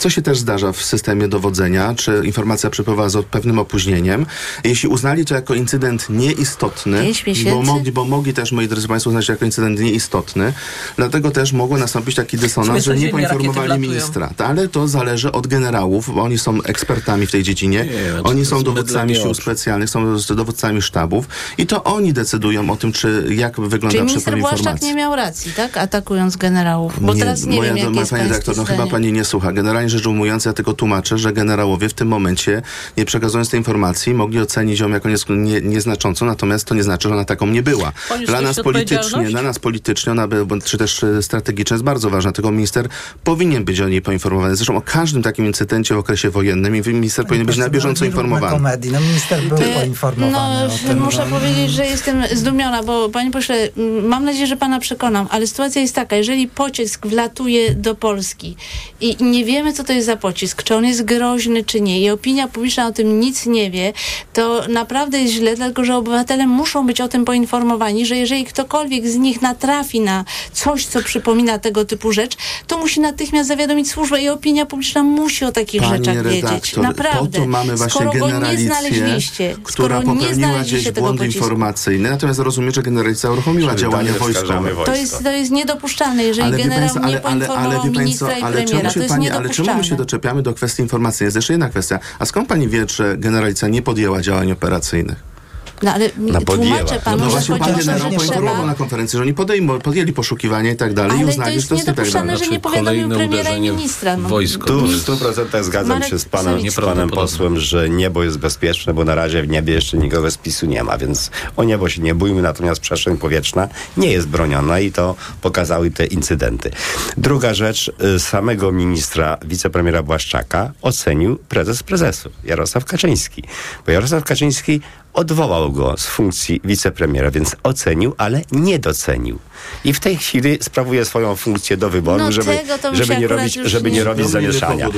co 0.00 0.10
się 0.10 0.22
też 0.22 0.38
zdarza 0.38 0.72
w 0.72 0.82
systemie 0.82 1.28
dowodzenia, 1.28 1.94
czy 1.94 2.22
informacja 2.24 2.70
przepływa 2.70 3.08
z 3.08 3.26
pewnym 3.26 3.58
opóźnieniem, 3.58 4.26
jeśli 4.64 4.88
uznali 4.88 5.24
to 5.24 5.34
jako 5.34 5.54
incydent 5.54 6.10
nieistotny, 6.10 7.12
bo 7.50 7.62
mogli, 7.62 7.92
bo 7.92 8.04
mogli 8.04 8.32
też, 8.32 8.52
moi 8.52 8.68
drodzy 8.68 8.88
państwo, 8.88 9.10
uznać 9.10 9.28
jako 9.28 9.44
incydent 9.44 9.80
nieistotny, 9.80 10.52
dlatego 10.96 11.30
też 11.30 11.52
mogło 11.52 11.78
nastąpić 11.78 12.14
taki 12.14 12.36
dysonans, 12.38 12.84
że 12.84 12.96
nie 12.96 13.08
poinformowali 13.08 13.80
ministra. 13.80 14.30
Ale 14.38 14.68
to 14.68 14.88
zależy 14.88 15.32
od 15.32 15.46
generałów, 15.46 16.14
bo 16.14 16.22
oni 16.22 16.38
są 16.38 16.62
ekspertami 16.62 17.26
w 17.26 17.30
tej 17.30 17.42
dziedzinie, 17.42 17.84
Nie, 17.84 18.22
oni 18.22 18.44
są 18.44 18.62
dowódcami 18.62 19.16
sił 19.16 19.34
specjalnych, 19.34 19.90
są 19.90 20.16
dowódcami 20.36 20.82
sztabów 20.82 21.28
i 21.58 21.66
to 21.66 21.84
oni 21.84 22.12
decydują 22.12 22.70
o 22.70 22.76
tym, 22.76 22.92
czy 22.92 23.26
jak 23.30 23.60
wygląda 23.60 24.03
minister 24.04 24.34
minister 24.34 24.56
Błaszczak 24.62 24.82
nie 24.82 24.94
miał 24.94 25.16
racji, 25.16 25.52
tak? 25.52 25.76
Atakując 25.76 26.36
generałów. 26.36 27.00
Bo 27.00 27.14
teraz 27.14 27.44
nie 27.46 27.56
moja, 27.56 27.74
wiem, 27.74 27.88
moja 27.88 28.00
jest 28.00 28.10
pani 28.10 28.22
redaktor, 28.22 28.56
no 28.56 28.64
chyba 28.64 28.86
pani 28.86 29.12
nie 29.12 29.24
słucha. 29.24 29.52
Generalnie 29.52 29.88
rzecz 29.90 30.06
ujmując, 30.06 30.44
ja 30.44 30.52
tylko 30.52 30.72
tłumaczę, 30.72 31.18
że 31.18 31.32
generałowie 31.32 31.88
w 31.88 31.94
tym 31.94 32.08
momencie, 32.08 32.62
nie 32.96 33.04
przekazując 33.04 33.50
tej 33.50 33.60
informacji, 33.60 34.14
mogli 34.14 34.40
ocenić 34.40 34.80
ją 34.80 34.88
jako 34.88 35.08
nie, 35.28 35.60
nieznaczącą, 35.60 36.26
natomiast 36.26 36.64
to 36.66 36.74
nie 36.74 36.82
znaczy, 36.82 37.08
że 37.08 37.14
ona 37.14 37.24
taką 37.24 37.46
nie 37.46 37.62
była. 37.62 37.92
Dla 38.26 38.40
nas 38.40 38.60
politycznie, 38.62 39.24
dla 39.28 39.42
nas 39.42 39.58
politycznie, 39.58 40.12
ona 40.12 40.28
by, 40.28 40.46
czy 40.64 40.78
też 40.78 41.04
e, 41.04 41.22
strategicznie 41.22 41.74
jest 41.74 41.84
bardzo 41.84 42.10
ważna, 42.10 42.32
tylko 42.32 42.50
minister 42.50 42.88
powinien 43.24 43.64
być 43.64 43.80
o 43.80 43.88
niej 43.88 44.02
poinformowany. 44.02 44.56
Zresztą 44.56 44.76
o 44.76 44.80
każdym 44.82 45.22
takim 45.22 45.46
incydencie 45.46 45.94
w 45.94 45.98
okresie 45.98 46.30
wojennym 46.30 46.72
minister 46.86 47.26
powinien 47.26 47.46
być 47.46 47.56
na 47.56 47.68
bieżąco 47.68 48.04
Nie 48.04 48.10
informowany. 48.10 48.52
komedii. 48.52 48.92
No 48.92 49.00
minister 49.00 49.42
był 49.42 49.58
E, 49.58 49.60
poinformowany 49.80 50.32
No, 50.68 50.74
o 50.74 50.88
tym. 50.88 51.00
muszę 51.02 51.26
powiedzieć, 51.26 51.70
że 51.70 51.86
jestem 51.86 52.22
zdumiona, 52.32 52.82
bo 52.82 53.08
panie 53.08 53.30
pośle, 53.30 53.56
m, 53.56 53.70
mam 54.02 54.24
nadzieję, 54.24 54.46
że 54.46 54.56
pana 54.56 54.80
przekonam, 54.80 55.26
ale 55.30 55.46
sytuacja 55.46 55.82
jest 55.82 55.94
taka, 55.94 56.16
jeżeli 56.16 56.48
pocisk 56.48 57.06
wlatuje 57.06 57.74
do 57.74 57.94
Polski 57.94 58.56
i 59.00 59.16
nie 59.24 59.44
wiemy, 59.44 59.72
co 59.72 59.84
to 59.84 59.92
jest 59.92 60.06
za 60.06 60.16
pocisk, 60.16 60.62
czy 60.62 60.74
on 60.74 60.84
jest 60.84 61.04
groźny, 61.04 61.64
czy 61.64 61.80
nie, 61.80 62.00
i 62.00 62.10
opinia 62.10 62.48
publiczna 62.48 62.86
o 62.86 62.92
tym 62.92 63.20
nic 63.20 63.46
nie 63.46 63.70
wie, 63.70 63.92
to 64.32 64.62
naprawdę 64.68 65.18
jest 65.18 65.34
źle, 65.34 65.56
dlatego 65.56 65.84
że 65.84 65.96
obywatele 65.96 66.46
muszą 66.46 66.86
być 66.86 67.00
o 67.00 67.08
tym 67.08 67.24
poinformowani, 67.24 68.06
że 68.06 68.16
jeżeli 68.16 68.44
ktokolwiek 68.44 69.08
z 69.08 69.16
nich 69.16 69.42
natrafi 69.42 70.00
na 70.00 70.24
coś, 70.52 70.86
co 70.86 71.02
przypomina 71.02 71.58
tego 71.58 71.84
typu 71.84 72.12
rzecz, 72.12 72.36
to 72.66 72.78
musi 72.78 73.00
natychmiast 73.00 73.48
zawiadomić 73.48 73.90
służbę 73.90 74.22
i 74.22 74.28
opinia 74.28 74.66
publiczna 74.66 75.02
musi 75.02 75.44
o 75.44 75.52
takich 75.52 75.82
Pani 75.82 75.96
rzeczach 75.96 76.24
wiedzieć. 76.24 76.42
redaktor, 76.44 76.82
Naprawdę. 76.82 77.38
po 77.38 77.44
to 77.44 77.46
mamy 77.46 77.76
właśnie 77.76 77.90
skoro 77.90 78.12
go 78.12 78.40
nie 78.40 78.58
znaleźliście, 78.58 79.56
która 79.62 80.00
skoro 80.00 80.14
nie 80.14 80.34
znaleźliście 80.34 80.92
gdzieś 80.92 81.02
błąd 81.02 81.22
informacyjny, 81.24 82.10
natomiast 82.10 82.38
rozumiem, 82.40 82.70
że 82.70 82.82
generalicja 82.82 83.30
uruchomiła 83.30 83.74
Dalej 83.90 84.12
wojskowe. 84.12 84.70
To 84.84 84.94
jest, 84.94 85.22
to 85.22 85.30
jest 85.30 85.50
niedopuszczalne, 85.50 86.24
jeżeli 86.24 86.52
wie 86.52 86.62
generał 86.62 86.80
państwo, 86.80 87.06
nie 87.06 87.20
poinformował 87.20 87.84
ministra 87.86 88.28
państwo, 88.28 88.48
i 88.48 88.52
ale 88.52 88.64
czemu 88.64 88.68
premiera. 88.68 88.90
się 88.90 88.94
To 88.94 89.00
jest 89.00 89.14
pani, 89.14 89.30
ale 89.30 89.50
czemu 89.50 89.74
my 89.74 89.84
się 89.84 89.96
doczepiamy 89.96 90.42
do 90.42 90.54
kwestii 90.54 90.82
informacyjnej? 90.82 91.26
Jest 91.26 91.36
jeszcze 91.36 91.52
jedna 91.52 91.68
kwestia. 91.68 91.98
A 92.18 92.26
skąd 92.26 92.48
pani 92.48 92.68
wie, 92.68 92.86
że 92.88 93.18
generalicja 93.18 93.68
nie 93.68 93.82
podjęła 93.82 94.20
działań 94.20 94.52
operacyjnych? 94.52 95.33
No 95.82 95.92
ale 95.92 96.10
No 96.16 96.40
podjęła. 96.40 96.76
tłumaczę 96.76 97.00
panu, 97.04 97.16
No 97.18 97.24
że 97.24 97.30
właśnie 97.30 97.58
chodzi 97.58 97.64
pan 97.64 97.74
o 97.74 97.78
to, 97.78 97.78
generał 97.86 98.10
że 98.10 98.16
poinformował 98.16 98.54
trzeba... 98.54 98.66
na 98.66 98.74
konferencji, 98.74 99.16
że 99.16 99.22
oni 99.22 99.34
podejmą, 99.34 99.78
podjęli 99.78 100.12
poszukiwania 100.12 100.70
i 100.72 100.76
tak 100.76 100.94
dalej 100.94 101.12
i 101.12 101.14
Ale 101.14 101.24
to 101.24 101.30
uznali, 101.30 101.60
że 101.60 101.68
to 101.68 101.74
jest 101.74 101.84
i 101.84 101.86
tak 101.86 101.96
niedopuszczalne, 101.96 102.32
dalej. 102.32 102.44
że 102.46 102.50
nie 102.52 102.58
Znaczy, 102.60 102.76
powiadomił 102.76 103.08
premiera 103.08 103.50
i 103.50 103.60
ministra. 103.60 104.16
No. 104.16 104.28
wojsko. 104.28 104.66
Tu 104.66 104.86
w 104.86 104.90
jest- 104.90 105.08
100% 105.08 105.64
zgadzam 105.64 105.88
Marek 105.98 106.08
się 106.10 106.18
z 106.18 106.24
panem, 106.24 106.70
z 106.70 106.74
panem 106.74 107.08
posłem, 107.10 107.58
że 107.60 107.88
niebo 107.88 108.24
jest 108.24 108.38
bezpieczne, 108.38 108.94
bo 108.94 109.04
na 109.04 109.14
razie 109.14 109.42
w 109.42 109.48
niebie 109.48 109.74
jeszcze 109.74 109.96
nikogo 109.96 110.30
z 110.30 110.36
PiSu 110.36 110.66
nie 110.66 110.84
ma, 110.84 110.98
więc 110.98 111.30
o 111.56 111.64
niebo 111.64 111.88
się 111.88 112.02
nie 112.02 112.14
bójmy, 112.14 112.42
natomiast 112.42 112.80
przestrzeń 112.80 113.16
powietrzna 113.16 113.68
nie 113.96 114.12
jest 114.12 114.28
broniona 114.28 114.80
i 114.80 114.92
to 114.92 115.16
pokazały 115.40 115.90
te 115.90 116.06
incydenty. 116.06 116.70
Druga 117.16 117.54
rzecz, 117.54 117.92
y, 118.16 118.18
samego 118.20 118.72
ministra, 118.72 119.38
wicepremiera 119.44 120.02
Błaszczaka 120.02 120.72
ocenił 120.82 121.36
prezes 121.36 121.82
prezesu, 121.82 122.30
Jarosław 122.44 122.84
Kaczyński. 122.84 123.42
Bo 123.86 123.92
Jarosław 123.92 124.24
Kaczyński 124.24 124.80
odwołał 125.14 125.72
go 125.72 125.96
z 125.96 126.06
funkcji 126.06 126.60
wicepremiera, 126.64 127.30
więc 127.30 127.56
ocenił, 127.62 128.14
ale 128.18 128.42
nie 128.52 128.78
docenił. 128.78 129.38
I 129.84 129.92
w 129.92 130.00
tej 130.00 130.16
chwili 130.16 130.58
sprawuje 130.62 131.04
swoją 131.04 131.36
funkcję 131.36 131.76
do 131.76 131.90
wyboru, 131.90 132.18
No 132.24 132.32
żeby, 132.32 132.58
żeby 132.92 133.16
nie 133.16 133.26
robić, 133.28 133.54
żeby 133.64 133.90
nie- 133.90 133.96
nie 133.96 134.04
robić 134.04 134.26
zamieszania. 134.28 134.88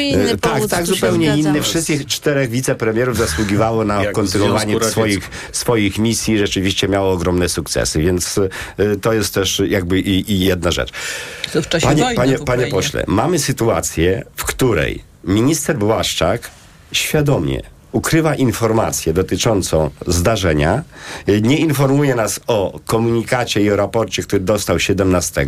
inny 0.00 0.30
E, 0.30 0.36
tak, 0.36 0.66
tak, 0.66 0.86
zupełnie 0.86 1.36
inny. 1.36 1.62
Wszystkich 1.62 2.06
czterech 2.06 2.50
wicepremierów 2.50 3.16
zasługiwało 3.18 3.84
na 3.84 4.02
Jak 4.04 4.14
kontynuowanie 4.14 4.80
swoich, 4.84 5.30
swoich 5.52 5.98
misji 5.98 6.34
i 6.34 6.38
rzeczywiście 6.38 6.88
miało 6.88 7.12
ogromne 7.12 7.48
sukcesy, 7.48 8.00
więc 8.00 8.38
e, 8.38 8.96
to 9.02 9.12
jest 9.12 9.34
też 9.34 9.62
jakby 9.68 10.00
i, 10.00 10.32
i 10.32 10.40
jedna 10.40 10.70
rzecz. 10.70 10.90
To 11.52 11.62
w 11.62 11.68
czasie 11.68 11.86
Panie, 11.86 12.02
wojny 12.02 12.16
panie, 12.16 12.38
w 12.38 12.44
panie 12.44 12.66
pośle, 12.66 13.04
mamy 13.06 13.38
sytuację, 13.38 14.24
w 14.36 14.44
której 14.44 15.02
minister 15.24 15.76
Błaszczak 15.78 16.50
świadomie 16.92 17.62
ukrywa 17.92 18.34
informację 18.34 19.12
dotyczącą 19.12 19.90
zdarzenia, 20.06 20.82
nie 21.42 21.58
informuje 21.58 22.14
nas 22.14 22.40
o 22.46 22.80
komunikacie 22.86 23.62
i 23.62 23.70
o 23.70 23.76
raporcie, 23.76 24.22
który 24.22 24.42
dostał 24.42 24.78
17, 24.78 25.46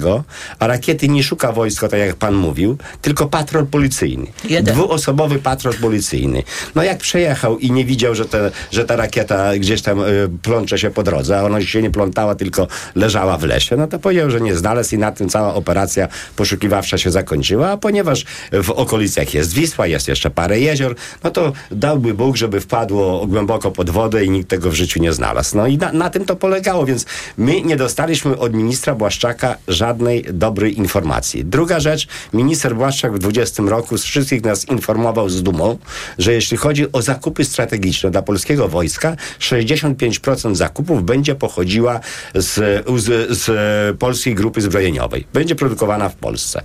a 0.59 0.67
rakiety 0.67 1.09
nie 1.09 1.23
szuka 1.23 1.53
wojska, 1.53 1.89
tak 1.89 2.01
jak 2.01 2.17
pan 2.17 2.35
mówił, 2.35 2.79
tylko 3.03 3.27
patrol 3.27 3.67
policyjny. 3.67 4.27
Jeden. 4.45 4.75
Dwuosobowy 4.75 5.39
patrol 5.39 5.75
policyjny. 5.75 6.43
No 6.75 6.83
jak 6.83 6.99
przejechał 6.99 7.59
i 7.59 7.73
nie 7.73 7.85
widział, 7.85 8.15
że, 8.15 8.25
te, 8.25 8.51
że 8.71 8.85
ta 8.85 8.97
rakieta 8.97 9.59
gdzieś 9.59 9.83
tam 9.83 10.01
y, 10.01 10.29
plącze 10.43 10.79
się 10.79 10.91
po 10.91 11.03
drodze, 11.03 11.39
a 11.39 11.43
ona 11.43 11.63
się 11.63 11.83
nie 11.83 11.91
plątała, 11.91 12.35
tylko 12.35 12.69
leżała 12.95 13.39
w 13.39 13.45
lesie, 13.45 13.77
no 13.77 13.87
to 13.87 13.99
powiedział, 13.99 14.31
że 14.31 14.41
nie 14.41 14.57
znalazł 14.57 14.95
i 14.95 14.99
na 14.99 15.13
tym 15.13 15.29
cała 15.29 15.55
operacja 15.55 16.09
poszukiwawcza 16.37 16.99
się 16.99 17.11
zakończyła, 17.11 17.71
a 17.71 17.77
ponieważ 17.77 18.25
w 18.53 18.71
okolicach 18.71 19.35
jest 19.35 19.53
Wisła, 19.53 19.87
jest 19.87 20.09
jeszcze 20.09 20.31
parę 20.31 20.61
jezior, 20.61 20.95
no 21.25 21.31
to 21.31 21.53
dałby 21.71 22.15
Bóg, 22.15 22.28
żeby 22.37 22.61
wpadło 22.61 23.27
głęboko 23.27 23.71
pod 23.71 23.91
wodę 23.91 24.25
i 24.25 24.31
nikt 24.31 24.49
tego 24.49 24.71
w 24.71 24.75
życiu 24.75 25.03
nie 25.03 25.13
znalazł. 25.13 25.57
No 25.57 25.67
i 25.67 25.79
na, 25.79 25.93
na 25.93 26.11
tym 26.11 26.25
to 26.25 26.37
polegało, 26.37 26.87
więc 26.87 27.07
my 27.39 27.63
nie 27.63 27.77
dostaliśmy 27.77 28.39
od 28.39 28.55
ministra 28.55 28.95
Błaszczaka 28.95 29.57
żadnej 29.69 30.25
dobrej 30.33 30.79
informacji. 30.79 31.45
Druga 31.45 31.81
rzecz, 31.81 32.09
minister 32.33 32.77
Błaszczak 32.77 33.15
w 33.15 33.19
20 33.19 33.63
roku 33.63 33.99
z 33.99 34.05
wszystkich 34.05 34.45
nas 34.45 34.69
informował 34.69 35.29
z 35.29 35.43
dumą, 35.43 35.79
że 36.19 36.33
jeśli 36.33 36.57
chodzi 36.57 36.93
o 36.93 37.03
zakupy 37.03 37.45
strategiczne 37.45 38.11
dla 38.11 38.23
polskiego 38.23 38.69
wojska, 38.69 39.17
65% 39.41 40.55
zakupów 40.55 41.03
będzie 41.03 41.35
pochodziła 41.35 42.01
z, 42.35 42.85
z, 43.01 43.39
z 43.39 43.99
polskiej 43.99 44.35
grupy 44.35 44.61
zbrojeniowej. 44.61 45.27
Będzie 45.33 45.55
produkowana 45.55 46.09
w 46.09 46.15
Polsce. 46.15 46.63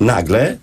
Nagle 0.00 0.56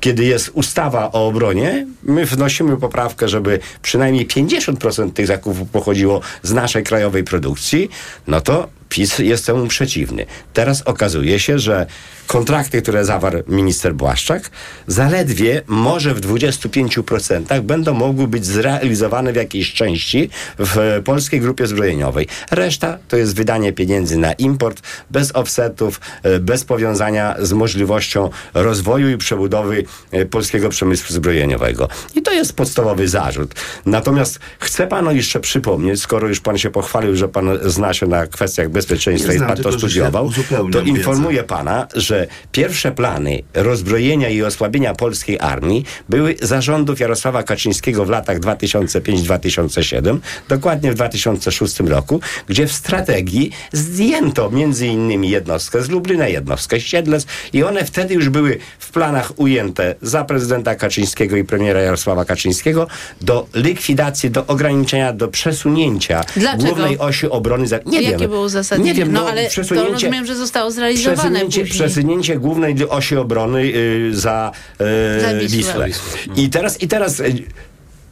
kiedy 0.00 0.24
jest 0.24 0.50
ustawa 0.54 1.12
o 1.12 1.26
obronie, 1.26 1.86
my 2.02 2.26
wnosimy 2.26 2.76
poprawkę, 2.76 3.28
żeby 3.28 3.58
przynajmniej 3.82 4.26
50% 4.26 5.12
tych 5.12 5.26
zakupów 5.26 5.68
pochodziło 5.68 6.20
z 6.42 6.52
naszej 6.52 6.84
krajowej 6.84 7.24
produkcji, 7.24 7.90
no 8.26 8.40
to 8.40 8.68
PiS 8.88 9.18
jest 9.18 9.46
temu 9.46 9.66
przeciwny. 9.66 10.26
Teraz 10.52 10.82
okazuje 10.82 11.40
się, 11.40 11.58
że 11.58 11.86
kontrakty, 12.26 12.82
które 12.82 13.04
zawarł 13.04 13.42
minister 13.48 13.94
Błaszczak, 13.94 14.50
zaledwie 14.86 15.62
może 15.66 16.14
w 16.14 16.20
25% 16.20 17.60
będą 17.60 17.94
mogły 17.94 18.28
być 18.28 18.46
zrealizowane 18.46 19.32
w 19.32 19.36
jakiejś 19.36 19.72
części 19.72 20.30
w 20.58 21.02
polskiej 21.04 21.40
grupie 21.40 21.66
zbrojeniowej. 21.66 22.26
Reszta 22.50 22.98
to 23.08 23.16
jest 23.16 23.36
wydanie 23.36 23.72
pieniędzy 23.72 24.16
na 24.16 24.32
import, 24.32 24.82
bez 25.10 25.36
offsetów, 25.36 26.00
e, 26.22 26.38
bez 26.38 26.64
powiązania 26.64 27.36
z 27.38 27.52
możliwością 27.52 28.30
rozwoju 28.54 29.10
i 29.10 29.16
przebudowy 29.16 29.84
e, 30.10 30.26
polskiego 30.26 30.68
przemysłu 30.68 31.14
zbrojeniowego. 31.14 31.88
I 32.14 32.22
to 32.22 32.32
jest 32.32 32.56
podstawowy 32.56 33.08
zarzut. 33.08 33.54
Natomiast 33.86 34.38
chcę 34.58 34.86
panu 34.86 35.12
jeszcze 35.12 35.40
przypomnieć, 35.40 36.00
skoro 36.00 36.28
już 36.28 36.40
pan 36.40 36.58
się 36.58 36.70
pochwalił, 36.70 37.16
że 37.16 37.28
pan 37.28 37.58
zna 37.62 37.94
się 37.94 38.06
na 38.06 38.26
kwestiach 38.26 38.68
bezpieczeństwa 38.88 39.32
Nie 39.32 39.38
i 39.38 39.40
pan 39.40 39.56
to 39.56 39.72
się 39.72 39.78
studiował, 39.78 40.30
to 40.72 40.82
wiedzę. 40.82 40.98
informuję 40.98 41.42
pana, 41.42 41.86
że 41.94 42.26
pierwsze 42.52 42.92
plany 42.92 43.42
rozbrojenia 43.54 44.28
i 44.28 44.42
osłabienia 44.42 44.94
polskiej 44.94 45.38
armii 45.40 45.84
były 46.08 46.34
zarządów 46.42 47.00
Jarosława 47.00 47.42
Kaczyńskiego 47.42 48.04
w 48.04 48.10
latach 48.10 48.40
2005-2007, 48.40 50.18
dokładnie 50.48 50.92
w 50.92 50.94
2006 50.94 51.80
roku, 51.80 52.20
gdzie 52.48 52.66
w 52.66 52.72
strategii 52.72 53.50
zdjęto 53.72 54.50
między 54.50 54.86
innymi 54.86 55.30
jednostkę 55.30 55.82
z 55.82 55.88
Lublina, 55.88 56.28
jednostkę 56.28 56.80
z 56.80 56.82
Siedlec 56.82 57.26
i 57.52 57.62
one 57.62 57.84
wtedy 57.84 58.14
już 58.14 58.28
były 58.28 58.58
w 58.78 58.90
planach 58.90 59.32
ujęte 59.38 59.94
za 60.02 60.24
prezydenta 60.24 60.74
Kaczyńskiego 60.74 61.36
i 61.36 61.44
premiera 61.44 61.80
Jarosława 61.80 62.24
Kaczyńskiego 62.24 62.86
do 63.20 63.46
likwidacji, 63.54 64.30
do 64.30 64.46
ograniczenia, 64.46 65.12
do 65.12 65.28
przesunięcia 65.28 66.24
Dlaczego? 66.36 66.64
głównej 66.64 66.98
osi 66.98 67.26
obrony. 67.30 67.66
Za... 67.66 67.78
Nie 67.86 68.02
Jakie 68.02 68.18
wiem. 68.18 68.30
Uzasadnienie? 68.64 68.92
Nie 68.92 69.04
wiem, 69.04 69.12
no, 69.12 69.20
no, 69.20 69.28
ale 69.30 69.50
to 69.50 69.90
rozumiem, 69.90 70.26
że 70.26 70.36
zostało 70.36 70.70
zrealizowane 70.70 71.16
Przesunięcie, 71.16 71.60
później. 71.60 71.78
przesunięcie 71.88 72.38
głównej 72.38 72.88
osi 72.88 73.16
obrony 73.16 73.60
y, 73.60 74.10
za, 74.12 74.52
y, 74.80 75.20
Za 75.20 75.34
Wisłę. 75.34 75.86
Wisłę. 75.86 76.34
I 76.36 76.50
teraz, 76.50 76.82
i 76.82 76.88
teraz 76.88 77.20
y, 77.20 77.34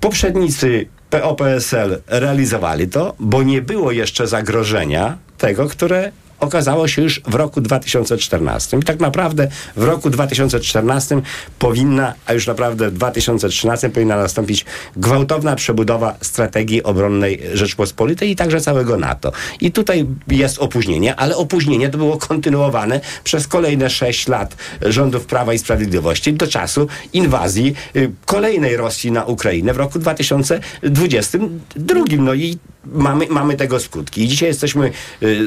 poprzednicy 0.01 0.87
PO-PSL 1.11 2.03
realizowali 2.07 2.89
to, 2.89 3.15
bo 3.19 3.43
nie 3.43 3.63
było 3.63 3.93
jeszcze 3.93 4.27
zagrożenia 4.27 5.19
tego, 5.39 5.69
które 5.69 6.13
okazało 6.43 6.89
się 6.89 7.03
już 7.03 7.21
w 7.21 7.35
roku 7.35 7.61
2014. 7.61 8.79
I 8.79 8.83
tak 8.83 9.01
naprawdę 9.01 9.49
w 9.77 9.83
roku 9.83 10.11
2014 10.11 11.23
powinna, 11.59 12.15
a 12.27 12.33
już 12.33 12.47
naprawdę 12.47 12.91
w 12.91 12.95
2013 12.95 13.91
powinna 13.91 14.17
nastąpić 14.17 14.65
gwałtowna 14.97 15.57
przebudowa 15.57 16.15
strategii 16.21 16.83
obronnej 16.83 17.43
Rzeczpospolitej 17.55 18.31
i 18.31 18.37
także 18.37 18.61
całego 18.61 18.97
NATO. 18.97 19.33
I 19.61 19.73
tutaj 19.73 20.07
jest 20.29 20.59
opóźnienie, 20.59 21.17
ale 21.17 21.37
opóźnienie 21.37 21.89
to 21.89 21.99
było 21.99 22.19
kontynuowane 22.19 23.01
przez 23.25 23.47
kolejne 23.47 23.91
6 23.91 24.29
lat 24.29 24.57
rządów 24.83 25.27
Prawa 25.27 25.55
i 25.55 25.59
Sprawiedliwości 25.59 26.33
do 26.33 26.47
czasu 26.47 26.87
inwazji 27.13 27.75
y, 27.97 28.11
kolejnej 28.27 28.77
Rosji 28.77 29.13
na 29.13 29.25
Ukrainę 29.25 29.75
w 29.75 29.77
roku 29.77 29.99
2022. 29.99 32.01
No 32.19 32.35
i 32.35 32.59
mamy, 32.85 33.27
mamy 33.31 33.57
tego 33.57 33.81
skutki. 33.81 34.25
I 34.25 34.29
dzisiaj 34.29 34.49
jesteśmy 34.49 34.87
y, 34.87 34.91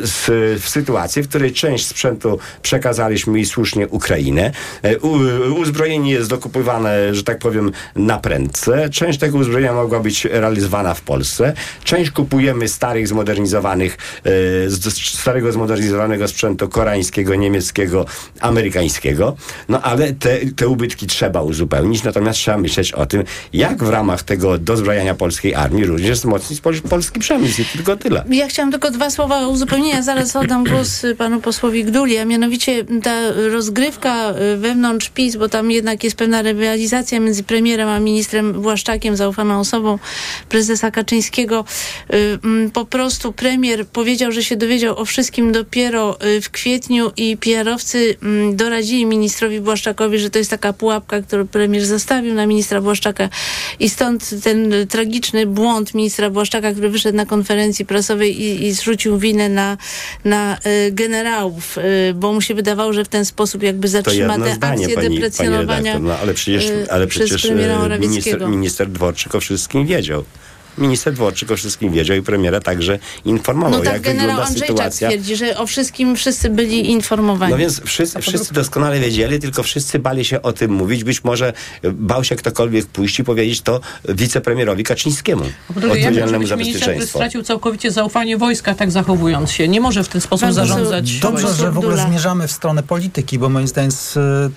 w 0.05 0.61
sytuacji, 0.65 0.84
sytuację, 0.85 1.23
w 1.23 1.27
której 1.27 1.53
część 1.53 1.87
sprzętu 1.87 2.39
przekazaliśmy 2.61 3.39
i 3.39 3.45
słusznie 3.45 3.87
Ukrainę. 3.87 4.51
E, 4.83 4.97
uzbrojenie 5.49 6.11
jest 6.11 6.29
dokupywane, 6.29 7.15
że 7.15 7.23
tak 7.23 7.39
powiem, 7.39 7.71
na 7.95 8.17
prędce. 8.17 8.89
Część 8.89 9.19
tego 9.19 9.37
uzbrojenia 9.37 9.73
mogła 9.73 9.99
być 9.99 10.25
realizowana 10.25 10.93
w 10.93 11.01
Polsce. 11.01 11.53
Część 11.83 12.11
kupujemy 12.11 12.67
starych, 12.67 13.07
zmodernizowanych, 13.07 13.93
e, 13.93 14.29
z, 14.69 14.97
starego, 15.19 15.51
zmodernizowanego 15.51 16.27
sprzętu 16.27 16.69
koreańskiego, 16.69 17.35
niemieckiego, 17.35 18.05
amerykańskiego. 18.39 19.35
No 19.69 19.81
ale 19.81 20.13
te, 20.13 20.37
te 20.55 20.67
ubytki 20.67 21.07
trzeba 21.07 21.41
uzupełnić, 21.41 22.03
natomiast 22.03 22.39
trzeba 22.39 22.57
myśleć 22.57 22.93
o 22.93 23.05
tym, 23.05 23.23
jak 23.53 23.83
w 23.83 23.89
ramach 23.89 24.23
tego 24.23 24.57
dozbrajania 24.57 25.15
polskiej 25.15 25.55
armii 25.55 25.85
również 25.85 26.17
wzmocnić 26.17 26.61
pol, 26.61 26.81
polski 26.89 27.19
przemysł 27.19 27.61
i 27.61 27.65
tylko 27.65 27.97
tyle. 27.97 28.23
Ja 28.29 28.47
chciałam 28.47 28.71
tylko 28.71 28.91
dwa 28.91 29.09
słowa 29.09 29.47
uzupełnienia. 29.47 30.01
Zaraz 30.01 30.35
oddam 30.35 30.63
głos 30.63 30.74
y, 30.75 31.15
panu 31.15 31.41
posłowi 31.41 31.83
Gduli, 31.83 32.17
a 32.17 32.25
mianowicie 32.25 32.85
ta 33.03 33.31
rozgrywka 33.51 34.31
y, 34.31 34.57
wewnątrz 34.57 35.09
PiS, 35.09 35.35
bo 35.35 35.49
tam 35.49 35.71
jednak 35.71 36.03
jest 36.03 36.15
pewna 36.15 36.41
rywalizacja 36.41 37.19
między 37.19 37.43
premierem 37.43 37.89
a 37.89 37.99
ministrem 37.99 38.53
Błaszczakiem, 38.53 39.15
zaufaną 39.15 39.59
osobą 39.59 39.99
prezesa 40.49 40.91
Kaczyńskiego. 40.91 41.65
Y, 42.13 42.39
mm, 42.43 42.71
Po 42.71 42.85
prostu 42.85 43.33
premier 43.33 43.87
powiedział, 43.87 44.31
że 44.31 44.43
się 44.43 44.55
dowiedział 44.55 44.99
o 44.99 45.05
wszystkim 45.05 45.51
dopiero 45.51 46.17
y, 46.25 46.41
w 46.41 46.49
kwietniu 46.49 47.11
i 47.17 47.37
PR-owcy 47.37 48.15
mm, 48.23 48.55
doradzili 48.55 49.05
ministrowi 49.05 49.61
Błaszczakowi, 49.61 50.19
że 50.19 50.29
to 50.29 50.39
jest 50.39 50.49
taka 50.49 50.73
pułapka, 50.73 51.21
którą 51.21 51.47
premier 51.47 51.85
zastawił 51.85 52.33
na 52.33 52.45
ministra 52.45 52.81
Błaszczaka 52.81 53.29
i 53.79 53.89
stąd 53.89 54.43
ten 54.43 54.73
tragiczny 54.89 55.45
błąd 55.45 55.93
ministra 55.93 56.29
Błaszczaka, 56.29 56.71
który 56.71 56.89
wyszedł 56.89 57.17
na 57.17 57.25
konferencji 57.25 57.85
prasowej 57.85 58.41
i, 58.41 58.65
i 58.65 58.71
zrzucił 58.71 59.17
winę 59.17 59.49
na, 59.49 59.77
na 60.25 60.54
y, 60.65 60.91
generałów, 60.91 61.77
y, 61.77 62.13
bo 62.13 62.33
mu 62.33 62.41
się 62.41 62.55
wydawało, 62.55 62.93
że 62.93 63.05
w 63.05 63.07
ten 63.07 63.25
sposób 63.25 63.63
jakby 63.63 63.87
zatrzyma 63.87 64.39
te 64.39 64.53
zdanie, 64.53 64.73
akcje 64.73 64.87
pani, 64.87 64.95
pani 64.95 65.15
deprecjonowania 65.15 65.77
redaktor. 65.77 66.01
No, 66.01 66.17
ale 66.17 66.33
przecież, 66.33 66.69
y, 66.69 66.91
ale 66.91 67.07
przecież 67.07 67.47
minister, 67.99 68.47
minister 68.47 68.89
Dworczyk 68.89 69.35
o 69.35 69.39
wszystkim 69.39 69.85
wiedział. 69.85 70.23
Minister 70.77 71.13
Dworczyk 71.13 71.51
o 71.51 71.55
wszystkim 71.55 71.93
wiedział 71.93 72.17
i 72.17 72.21
premiera 72.21 72.59
także 72.59 72.99
informował, 73.25 73.79
No 73.79 73.85
tak 73.85 73.93
jak 73.93 74.01
generał 74.01 74.27
wygląda 74.27 74.47
Andrzejczak 74.47 74.77
sytuacja. 74.77 75.07
twierdzi, 75.09 75.35
że 75.35 75.57
o 75.57 75.67
wszystkim 75.67 76.15
wszyscy 76.15 76.49
byli 76.49 76.91
informowani. 76.91 77.51
No 77.51 77.57
więc 77.57 77.81
wszyscy, 77.81 78.21
wszyscy 78.21 78.53
doskonale 78.53 78.99
wiedzieli, 78.99 79.39
tylko 79.39 79.63
wszyscy 79.63 79.99
bali 79.99 80.25
się 80.25 80.41
o 80.41 80.53
tym 80.53 80.71
mówić. 80.71 81.03
Być 81.03 81.23
może 81.23 81.53
e, 81.81 81.91
bał 81.91 82.23
się 82.23 82.35
ktokolwiek 82.35 82.85
pójść 82.85 83.19
i 83.19 83.23
powiedzieć 83.23 83.61
to 83.61 83.81
wicepremierowi 84.09 84.83
Kaczyńskiemu, 84.83 85.43
Po 85.67 85.73
drugie, 85.79 85.87
odpowiedzialnemu 85.93 86.39
być 86.39 86.49
za 86.49 86.55
minister, 86.55 86.81
który 86.81 86.91
bezpieczeństwo. 86.93 87.19
stracił 87.19 87.43
całkowicie 87.43 87.91
zaufanie 87.91 88.37
wojska, 88.37 88.75
tak 88.75 88.91
zachowując 88.91 89.51
się? 89.51 89.67
Nie 89.67 89.81
może 89.81 90.03
w 90.03 90.07
ten 90.07 90.21
sposób 90.21 90.41
Bardzo 90.45 90.65
zarządzać 90.65 91.19
dobrze, 91.19 91.53
że 91.53 91.71
w 91.71 91.77
ogóle 91.77 91.97
zmierzamy 92.07 92.47
w 92.47 92.51
stronę 92.51 92.83
polityki, 92.83 93.39
bo 93.39 93.49
moim 93.49 93.67
zdaniem 93.67 93.91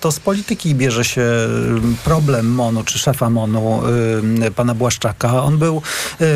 to 0.01 0.11
z 0.11 0.19
polityki 0.19 0.75
bierze 0.75 1.05
się 1.05 1.21
y, 1.21 2.03
problem 2.03 2.51
MONU, 2.51 2.83
czy 2.83 2.99
szefa 2.99 3.29
MONU, 3.29 3.81
y, 4.47 4.51
pana 4.51 4.75
Błaszczaka. 4.75 5.43
On 5.43 5.57
był 5.57 5.81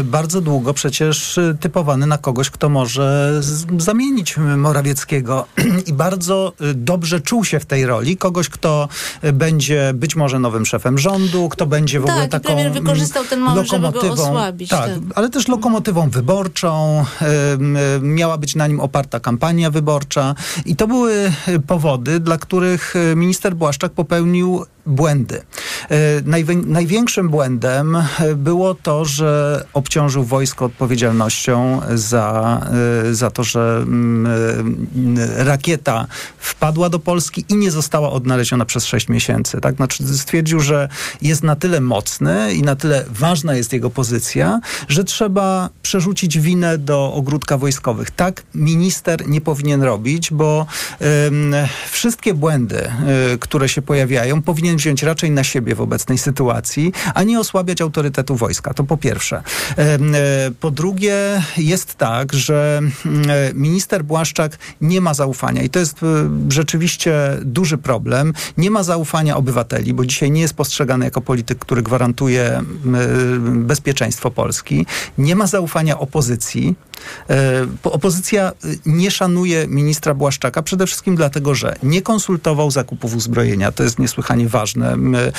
bardzo 0.04 0.42
długo 0.42 0.74
przecież 0.74 1.38
y, 1.38 1.58
typowany 1.60 2.08
na 2.08 2.18
kogoś, 2.18 2.50
kto 2.50 2.70
może 2.70 3.42
zamienić 3.78 4.38
Morawieckiego 4.58 5.46
i 5.88 5.94
bardzo 5.94 6.54
y, 6.62 6.74
dobrze 6.74 7.22
czuł 7.22 7.46
się 7.46 7.60
w 7.60 7.66
tej 7.66 7.86
roli. 7.86 8.18
Kogoś, 8.18 8.50
kto 8.50 8.88
będzie 9.34 9.92
być 9.96 10.16
może 10.16 10.40
nowym 10.40 10.66
szefem 10.66 10.98
rządu, 10.98 11.50
kto 11.50 11.66
będzie 11.66 12.00
w 12.00 12.04
Tak, 12.06 12.12
ogóle 12.12 12.28
taką 12.28 12.46
premier 12.46 12.72
wykorzystał 12.74 13.24
ten 13.26 13.40
moment, 13.40 13.68
żeby 13.70 13.82
go 13.82 13.88
lokomotywą. 13.88 14.24
osłabić, 14.30 14.70
Tak, 14.70 14.90
tak. 14.90 15.00
ale 15.16 15.30
też 15.30 15.48
lokomotywą 15.48 16.10
wyborczą. 16.10 17.06
Miała 18.02 18.38
być 18.38 18.56
na 18.56 18.68
nim 18.68 18.80
oparta 18.80 19.20
kampania 19.20 19.72
wyborcza. 19.72 20.36
I 20.66 20.76
to 20.76 20.88
były 20.88 21.32
powody, 21.68 22.20
dla 22.20 22.38
których 22.38 22.94
minister 23.16 23.56
Błaszczak 23.56 23.92
popełnił 23.92 24.66
błędy. 24.86 25.42
Najwię- 26.26 26.66
największym 26.66 27.30
błędem 27.30 27.96
y, 27.96 28.36
było 28.36 28.76
to, 28.76 29.06
że 29.06 29.66
obciążył 29.74 30.24
wojsko 30.24 30.66
odpowiedzialnością 30.66 31.82
za, 31.96 32.62
y, 33.06 33.16
za 33.16 33.32
to, 33.32 33.44
że 33.44 33.80
mm, 33.84 34.28
rakieta 35.38 36.08
wpadła 36.38 36.90
do 36.90 37.00
Polski 37.00 37.46
i 37.50 37.56
nie 37.56 37.72
została 37.72 38.12
odnaleziona 38.12 38.66
przez 38.66 38.86
6 38.86 39.10
miesięcy. 39.10 39.62
Tak? 39.62 39.76
Znaczy 39.76 40.18
stwierdził, 40.18 40.60
że 40.60 40.90
jest 41.22 41.44
na 41.44 41.56
tyle 41.56 41.82
mocny 41.82 42.54
i 42.54 42.62
na 42.62 42.76
tyle 42.76 43.06
ważna 43.10 43.56
jest 43.56 43.74
jego 43.74 43.90
pozycja, 43.90 44.60
że 44.88 45.04
trzeba 45.04 45.70
przerzucić 45.82 46.40
winę 46.40 46.78
do 46.78 47.14
ogródka 47.14 47.58
wojskowych. 47.58 48.12
Tak 48.12 48.44
minister 48.56 49.28
nie 49.28 49.42
powinien 49.42 49.84
robić, 49.84 50.32
bo 50.32 50.66
wszystkie 51.92 52.34
błędy, 52.34 52.92
które 53.40 53.70
się 53.70 53.82
pojawiają, 53.82 54.42
powinien 54.42 54.73
wziąć 54.76 55.04
raczej 55.04 55.32
na 55.32 55.44
siebie 55.44 55.76
w 55.76 55.82
obecnej 55.82 56.18
sytuacji, 56.18 56.94
a 57.14 57.24
nie 57.24 57.40
osłabiać 57.40 57.82
autorytetu 57.82 58.36
wojska. 58.36 58.74
To 58.74 58.84
po 58.84 58.98
pierwsze. 58.98 59.44
Y, 60.50 60.52
po 60.60 60.72
drugie, 60.72 61.42
jest 61.58 61.96
tak, 61.96 62.34
że 62.34 62.80
y, 63.06 63.54
minister 63.54 64.04
Błaszczak 64.06 64.58
nie 64.82 65.02
ma 65.02 65.14
zaufania 65.14 65.62
i 65.64 65.70
to 65.70 65.80
jest 65.80 66.04
y, 66.04 66.06
rzeczywiście 66.50 67.14
duży 67.42 67.78
problem. 67.78 68.34
Nie 68.58 68.72
ma 68.72 68.84
zaufania 68.84 69.38
obywateli, 69.38 69.94
bo 69.94 70.06
dzisiaj 70.06 70.32
nie 70.32 70.42
jest 70.42 70.54
postrzegany 70.54 71.06
jako 71.06 71.22
polityk, 71.22 71.60
który 71.60 71.82
gwarantuje 71.82 72.60
y, 72.60 73.40
bezpieczeństwo 73.40 74.32
Polski. 74.32 74.86
Nie 75.18 75.36
ma 75.36 75.48
zaufania 75.48 76.00
opozycji. 76.00 76.76
E, 77.30 77.68
po- 77.82 77.92
Opozycja 77.92 78.52
nie 78.86 79.12
szanuje 79.12 79.68
ministra 79.68 80.14
Błaszczaka 80.14 80.62
przede 80.64 80.88
wszystkim 80.88 81.16
dlatego, 81.16 81.56
że 81.56 81.76
nie 81.84 82.02
konsultował 82.02 82.72
zakupów 82.72 83.16
uzbrojenia. 83.16 83.72
To 83.72 83.84
jest 83.84 84.00
niesłychanie 84.00 84.48
ważne. 84.48 84.63
M, 84.76 85.16
e, 85.16 85.32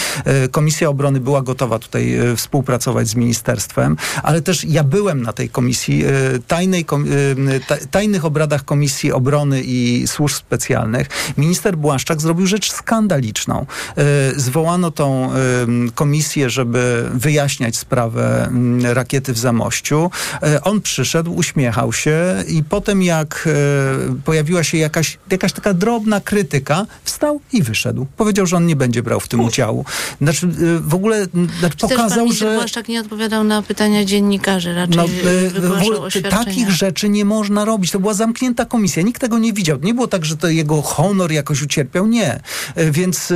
Komisja 0.48 0.88
Obrony 0.88 1.20
była 1.20 1.42
gotowa 1.42 1.78
tutaj 1.78 2.14
e, 2.14 2.36
współpracować 2.36 3.08
z 3.08 3.14
ministerstwem, 3.14 3.96
ale 4.22 4.42
też 4.42 4.64
ja 4.64 4.84
byłem 4.84 5.22
na 5.22 5.32
tej 5.32 5.48
komisji, 5.48 6.04
e, 6.04 6.10
tajnej, 6.46 6.86
tajnych 7.90 8.24
obradach 8.24 8.64
Komisji 8.64 9.12
Obrony 9.12 9.62
i 9.64 10.04
Służb 10.06 10.36
Specjalnych. 10.36 11.08
Minister 11.36 11.76
Błaszczak 11.76 12.20
zrobił 12.20 12.46
rzecz 12.46 12.72
skandaliczną. 12.72 13.66
Zwołano 14.36 14.90
tą 14.90 15.30
komisję, 15.94 16.50
żeby 16.50 17.10
wyjaśniać 17.14 17.76
sprawę 17.76 18.50
rakiety 18.82 19.32
w 19.32 19.38
Zamościu. 19.38 20.10
On 20.62 20.80
przyszedł, 20.80 21.34
uśmiechał 21.34 21.92
się 21.92 22.44
i 22.48 22.64
potem 22.64 23.02
jak 23.02 23.48
pojawiła 24.24 24.64
się 24.64 24.78
jakaś, 24.78 25.18
jakaś 25.30 25.52
taka 25.52 25.74
drobna 25.74 26.20
krytyka, 26.20 26.86
wstał 27.04 27.40
i 27.52 27.62
wyszedł. 27.62 28.06
Powiedział, 28.16 28.46
że 28.46 28.56
on 28.56 28.66
nie 28.66 28.76
będzie 28.76 29.02
brał 29.02 29.13
w 29.20 29.28
tym 29.28 29.40
udziału. 29.40 29.84
Znaczy 30.20 30.46
e, 30.46 30.80
w 30.80 30.94
ogóle 30.94 31.26
znaczy, 31.58 31.76
Czy 31.76 31.86
też 31.86 31.96
pan 31.96 32.08
pokazał, 32.08 32.32
że... 32.32 32.54
Błaszczak 32.54 32.88
nie 32.88 33.00
odpowiadał 33.00 33.44
na 33.44 33.62
pytania 33.62 34.04
dziennikarzy, 34.04 34.74
raczej 34.74 34.96
No, 34.96 35.04
e, 35.04 36.10
w 36.10 36.22
takich 36.30 36.70
rzeczy 36.70 37.08
nie 37.08 37.24
można 37.24 37.64
robić. 37.64 37.90
To 37.90 38.00
była 38.00 38.14
zamknięta 38.14 38.64
komisja. 38.64 39.02
Nikt 39.02 39.20
tego 39.20 39.38
nie 39.38 39.52
widział. 39.52 39.78
Nie 39.82 39.94
było 39.94 40.06
tak, 40.08 40.24
że 40.24 40.36
to 40.36 40.48
jego 40.48 40.82
honor 40.82 41.32
jakoś 41.32 41.62
ucierpiał. 41.62 42.06
Nie. 42.06 42.40
E, 42.74 42.90
Więc 42.90 43.30
e, 43.30 43.34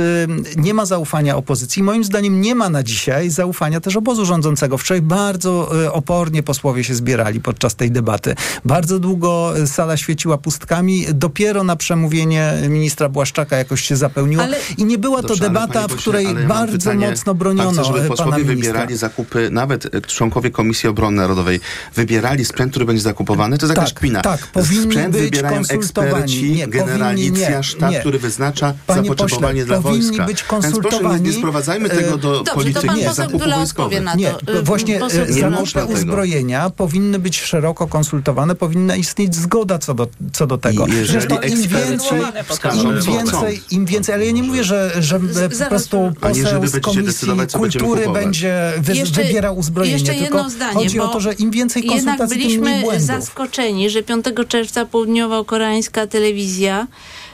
nie 0.55 0.73
ma 0.73 0.85
zaufania 0.85 1.37
opozycji. 1.37 1.83
Moim 1.83 2.03
zdaniem 2.03 2.41
nie 2.41 2.55
ma 2.55 2.69
na 2.69 2.83
dzisiaj 2.83 3.29
zaufania 3.29 3.79
też 3.79 3.95
obozu 3.95 4.25
rządzącego. 4.25 4.77
Wczoraj 4.77 5.01
bardzo 5.01 5.83
e, 5.85 5.93
opornie 5.93 6.43
posłowie 6.43 6.83
się 6.83 6.95
zbierali 6.95 7.41
podczas 7.41 7.75
tej 7.75 7.91
debaty. 7.91 8.35
Bardzo 8.65 8.99
długo 8.99 9.53
sala 9.65 9.97
świeciła 9.97 10.37
pustkami. 10.37 11.05
Dopiero 11.13 11.63
na 11.63 11.75
przemówienie 11.75 12.53
ministra 12.69 13.09
Błaszczaka 13.09 13.57
jakoś 13.57 13.81
się 13.81 13.95
zapełniło. 13.95 14.43
Ale- 14.43 14.57
I 14.77 14.85
nie 14.85 14.97
była 14.97 15.21
to 15.21 15.27
Dobrze, 15.27 15.43
debata, 15.43 15.68
w 15.89 15.95
której 15.95 16.27
bardzo 16.47 16.77
pytanie. 16.77 17.09
mocno 17.09 17.35
broniono 17.35 17.71
Pan 17.71 17.83
chce, 17.83 17.83
żeby 17.85 17.99
e, 17.99 18.01
pana 18.01 18.09
posłowie 18.15 18.43
ministra. 18.43 18.55
wybierali 18.55 18.97
zakupy, 18.97 19.49
nawet 19.51 19.95
e, 19.95 20.01
członkowie 20.01 20.51
Komisji 20.51 20.89
Obrony 20.89 21.17
Narodowej 21.17 21.59
wybierali 21.95 22.45
sprzęt, 22.45 22.71
który 22.71 22.85
będzie 22.85 23.01
zakupowany. 23.01 23.57
To 23.57 23.65
jest 23.65 23.75
jakaś 23.77 23.89
Tak, 23.93 23.99
kpina. 23.99 24.21
tak, 24.21 24.47
powinni 24.47 24.83
Sprzęt 24.83 25.11
być 25.13 25.21
wybierają 25.21 25.55
konsultowani. 25.55 26.13
eksperci, 26.13 26.51
Nie, 26.51 26.67
generalicja, 26.67 27.49
nie, 27.57 27.63
sztab, 27.63 27.91
nie. 27.91 27.99
który 27.99 28.19
wyznacza 28.19 28.73
Panie 28.87 29.01
zapotrzebowanie 29.09 29.61
pośle, 29.61 29.65
dla 29.65 29.81
powinni 29.81 30.05
wojska. 30.07 30.25
być 30.25 30.37
Więc 30.39 30.47
proszę, 30.49 30.67
nie, 30.67 30.73
konsultowani. 30.81 31.21
nie 31.23 31.33
sprowadzajmy 31.33 31.89
tego 31.89 32.17
do 32.17 32.31
Dobrze, 32.31 32.43
to 32.45 32.55
polityki 32.55 32.87
pan 32.87 32.95
poseł 32.97 33.13
zakupów 33.13 33.41
Dula 33.41 33.55
wojskowych. 33.57 33.85
odpowie 33.99 34.01
na 34.01 34.15
Nie, 34.15 34.31
to. 34.31 34.63
Właśnie 34.63 34.95
e. 35.03 35.31
Nie 35.31 35.49
można 35.49 35.81
zakupy 35.81 35.99
uzbrojenia 35.99 36.69
powinny 36.69 37.19
być 37.19 37.41
szeroko 37.41 37.87
konsultowane, 37.87 38.55
powinna 38.55 38.95
istnieć 38.95 39.35
zgoda 39.35 39.79
co 39.79 39.93
do, 39.93 40.07
co 40.33 40.47
do 40.47 40.57
tego. 40.57 40.85
Zresztą 41.05 41.35
im 41.35 41.41
eksperci 41.41 41.69
więcej, 41.89 42.21
wskażą, 42.49 42.91
im 42.91 43.01
więcej, 43.01 43.61
im 43.71 43.85
więcej, 43.85 44.15
ale 44.15 44.25
ja 44.25 44.31
nie 44.31 44.43
mówię, 44.43 44.63
że, 44.63 44.91
że 44.99 45.15
e, 45.15 45.49
po 45.63 45.69
prostu 45.69 46.11
poseł 46.21 46.67
z 46.67 46.79
Komisji 46.81 47.27
Kultury 47.53 48.09
będzie 48.13 48.73
wy, 48.77 48.95
Jeszcze- 48.95 49.23
wybierał 49.23 49.57
uzbrojenie, 49.57 49.93
jeszcze 49.93 50.13
tylko 50.13 50.23
jedno 50.37 50.49
zdanie, 50.49 50.73
chodzi 50.73 50.99
o 50.99 51.07
to, 51.07 51.19
że 51.19 51.33
im 51.33 51.51
więcej 51.51 51.83
Jednak 51.83 51.97
konsultacji, 52.17 52.37
tym 52.37 52.43
byliśmy 52.47 52.69
mniej 52.69 52.83
błędów. 52.83 53.05
zaskoczeni, 53.07 53.89
że 53.89 54.03
5 54.03 54.25
czerwca 54.47 54.85
południowo-koreańska 54.85 56.07
telewizja 56.07 56.87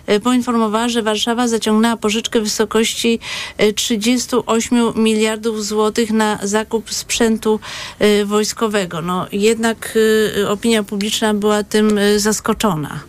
e, 0.07 0.19
poinformowała, 0.19 0.89
że 0.89 1.01
Warszawa 1.03 1.47
zaciągnęła 1.47 1.97
pożyczkę 1.97 2.39
w 2.39 2.43
wysokości 2.43 3.19
e, 3.57 3.73
38 3.73 4.93
miliardów 4.95 5.65
złotych 5.65 6.11
na 6.11 6.39
zakup 6.43 6.93
sprzętu 6.93 7.59
e, 7.99 8.25
wojskowego. 8.25 9.01
No 9.01 9.25
jednak 9.31 9.97
e, 10.41 10.49
opinia 10.49 10.83
publiczna 10.83 11.33
była 11.33 11.63
tym 11.63 11.97
e, 11.97 12.19
zaskoczona. 12.19 12.99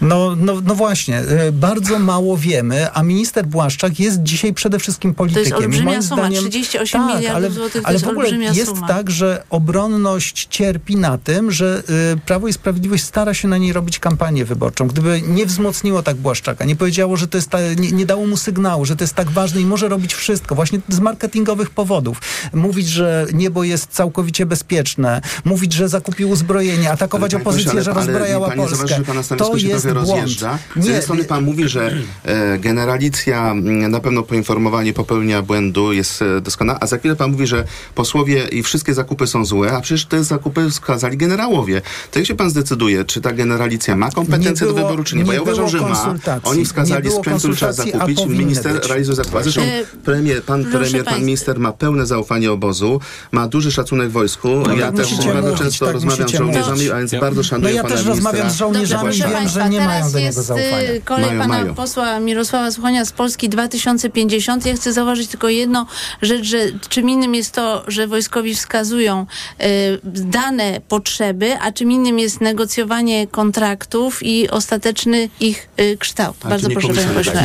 No, 0.00 0.36
no, 0.36 0.54
no 0.64 0.74
właśnie, 0.74 1.18
e, 1.18 1.52
bardzo 1.52 1.98
mało 1.98 2.36
wiemy, 2.36 2.92
a 2.92 3.02
minister 3.02 3.46
Błaszczak 3.46 4.00
jest 4.00 4.22
dzisiaj 4.22 4.54
przede 4.54 4.78
wszystkim 4.78 5.14
politykiem. 5.14 5.44
To 5.44 5.50
jest 5.50 5.64
olbrzymia 5.64 5.84
Moim 5.84 6.02
suma, 6.02 6.22
zdaniem, 6.22 6.40
38 6.40 7.00
tak, 7.00 7.16
miliardów 7.16 7.36
ale, 7.36 7.50
złotych 7.50 7.82
to 7.82 7.88
ale 7.88 7.94
jest 7.94 8.04
w 8.04 8.08
ogóle 8.08 8.30
jest 8.30 8.66
suma. 8.66 8.88
tak, 8.88 9.10
że 9.10 9.42
obronność 9.50 10.46
cierpi 10.50 10.96
na 10.96 11.18
tym, 11.18 11.52
że 11.52 11.82
y, 12.14 12.20
Prawo 12.26 12.48
i 12.48 12.52
Sprawiedliwość 12.52 13.04
stara 13.04 13.34
się 13.34 13.48
na 13.48 13.58
niej 13.58 13.72
robić 13.72 13.98
kampanię 13.98 14.44
wyborczą. 14.44 14.86
Gdyby 14.88 15.22
nie 15.22 15.46
wzmocniło 15.46 16.02
tak 16.02 16.16
Błaszczaka, 16.16 16.64
nie 16.64 16.76
powiedziało, 16.76 17.16
że 17.16 17.28
to 17.28 17.38
jest 17.38 17.50
ta, 17.50 17.58
nie, 17.78 17.92
nie 17.92 18.06
dało 18.06 18.26
mu 18.26 18.36
sygnału, 18.36 18.84
że 18.84 18.96
to 18.96 19.04
jest 19.04 19.14
tak 19.14 19.30
ważne 19.30 19.60
i 19.60 19.66
może 19.66 19.88
robić 19.88 20.14
wszystko, 20.14 20.54
właśnie 20.54 20.80
z 20.88 21.00
marketingowych 21.00 21.70
powodów. 21.70 22.20
Mówić, 22.52 22.88
że 22.88 23.26
niebo 23.32 23.64
jest 23.64 23.86
całkowicie 23.90 24.46
bezpieczne, 24.46 25.20
mówić, 25.44 25.72
że 25.72 25.88
zakupił 25.88 26.30
uzbrojenie, 26.30 26.90
atakować 26.90 27.34
opozycję, 27.34 27.82
że 27.82 27.92
rozbrajała 27.92 28.50
Polskę. 28.50 29.04
Pana 29.06 29.22
To 29.62 29.66
się 29.66 29.72
jest 29.72 29.82
trochę 29.84 30.00
błąd. 30.00 30.10
rozjeżdża. 30.20 30.58
Z 30.72 30.76
jednej 30.76 30.94
Nie, 30.94 31.02
strony 31.02 31.24
pan 31.24 31.44
mówi, 31.44 31.68
że 31.68 31.92
e, 32.24 32.58
generalicja 32.58 33.50
m, 33.50 33.90
na 33.90 34.00
pewno 34.00 34.22
poinformowanie 34.22 34.92
popełnia 34.92 35.42
błędu 35.42 35.92
jest 35.92 36.22
e, 36.22 36.40
doskonała, 36.40 36.78
a 36.80 36.86
za 36.86 36.98
chwilę 36.98 37.16
pan 37.16 37.30
mówi, 37.30 37.46
że 37.46 37.64
posłowie 37.94 38.44
i 38.52 38.62
wszystkie 38.62 38.94
zakupy 38.94 39.26
są 39.26 39.44
złe, 39.44 39.72
a 39.72 39.80
przecież 39.80 40.04
te 40.06 40.24
zakupy 40.24 40.70
wskazali 40.70 41.16
generałowie. 41.16 41.82
To 42.10 42.18
jak 42.18 42.28
się 42.28 42.34
pan 42.34 42.50
zdecyduje, 42.50 43.04
czy 43.04 43.20
ta 43.20 43.32
generalicja 43.32 43.96
ma 43.96 44.10
kompetencje 44.10 44.66
do 44.66 44.74
wyboru, 44.74 45.04
czy 45.04 45.16
nie? 45.16 45.24
Bo 45.24 45.30
nie 45.32 45.36
ja 45.36 45.42
uważam, 45.42 45.68
że 45.68 45.80
ma. 45.80 46.14
Oni 46.44 46.64
wskazali 46.64 47.10
sprzęt, 47.10 47.38
który 47.38 47.54
trzeba 47.56 47.72
zakupić, 47.72 48.26
minister 48.26 48.72
być. 48.74 48.86
realizuje 48.88 49.16
zakupy. 49.16 49.42
Zresztą 49.42 49.62
E, 49.62 49.82
premier, 50.04 50.42
pan 50.42 50.62
proszę 50.64 50.78
premier, 50.80 51.04
pan 51.04 51.20
minister 51.20 51.58
ma 51.60 51.72
pełne 51.72 52.06
zaufanie 52.06 52.52
obozu, 52.52 53.00
ma 53.32 53.48
duży 53.48 53.72
szacunek 53.72 54.10
wojsku. 54.10 54.48
ja 54.78 54.86
tak 54.86 54.96
też 54.96 55.14
bardzo 55.14 55.42
mówić, 55.42 55.58
często 55.58 55.84
tak 55.84 55.94
rozmawiam 55.94 56.28
z 56.28 56.32
żołnierzami, 56.32 56.90
a 56.90 56.98
więc 56.98 57.12
Ja- 57.12 57.20
bardzo 57.20 57.36
No 57.40 57.42
szanuję 57.42 57.74
ja 57.74 57.82
pana 57.82 57.94
też 57.94 58.04
ministra. 58.04 58.30
rozmawiam 58.30 58.50
z 58.50 58.56
żołnierzami 58.56 59.04
Dobrze, 59.04 59.28
Państwa, 59.38 59.64
że 59.64 59.68
nie 59.70 59.78
teraz 59.78 59.92
mają 59.92 60.12
do 60.12 60.18
niego 60.18 60.26
jest 60.26 60.38
zaufania. 60.38 60.90
y, 60.90 61.00
kolej 61.04 61.26
Mają, 61.26 61.40
pana 61.40 61.58
mają. 61.62 61.74
posła 61.74 62.20
Mirosława 62.20 62.70
Słuchania 62.70 63.04
z 63.04 63.12
Polski 63.12 63.48
2050. 63.48 64.66
Ja 64.66 64.74
chcę 64.74 64.92
zauważyć 64.92 65.30
tylko 65.30 65.48
jedno 65.48 65.86
rzecz, 66.22 66.44
że 66.44 66.58
czym 66.88 67.10
innym 67.10 67.34
jest 67.34 67.54
to, 67.54 67.84
że 67.86 68.06
wojskowi 68.06 68.54
wskazują 68.54 69.26
y, 69.60 69.64
dane 70.04 70.80
potrzeby, 70.88 71.58
a 71.60 71.72
czym 71.72 71.92
innym 71.92 72.18
jest 72.18 72.40
negocjowanie 72.40 73.26
kontraktów 73.26 74.22
i 74.22 74.50
ostateczny 74.50 75.28
ich 75.40 75.68
y, 75.80 75.96
kształt. 75.98 76.36
A 76.44 76.48
Bardzo 76.48 76.70
proszę, 76.70 76.88
panie 76.88 77.06
pośle. 77.06 77.44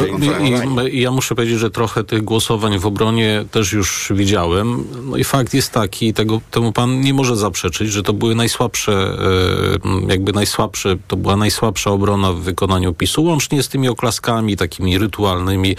I, 0.92 1.02
ja 1.02 1.12
muszę 1.12 1.36
powiedzieć, 1.36 1.60
że 1.60 1.72
trochę 1.72 2.04
tych 2.04 2.24
głosowań 2.24 2.80
w 2.80 2.86
obronie 2.86 3.46
też 3.52 3.72
już 3.74 4.12
widziałem. 4.16 4.84
No 5.10 5.18
i 5.18 5.24
fakt 5.24 5.54
jest 5.54 5.72
taki, 5.72 6.08
i 6.08 6.14
tego, 6.14 6.42
temu 6.52 6.72
pan 6.72 7.02
nie 7.02 7.14
może 7.14 7.36
zaprzeczyć, 7.36 7.92
że 7.92 8.04
to 8.04 8.14
były 8.14 8.36
najsłabsze, 8.36 8.94
e, 8.94 10.10
jakby 10.12 10.34
najsłabsze, 10.34 10.96
to 11.08 11.18
była 11.18 11.36
najsłabsza 11.38 11.83
obrona 11.92 12.34
w 12.34 12.40
wykonaniu 12.40 12.94
PiSu, 12.94 13.24
łącznie 13.24 13.64
z 13.64 13.70
tymi 13.70 13.90
oklaskami 13.90 14.58
takimi 14.58 14.98
rytualnymi. 14.98 15.76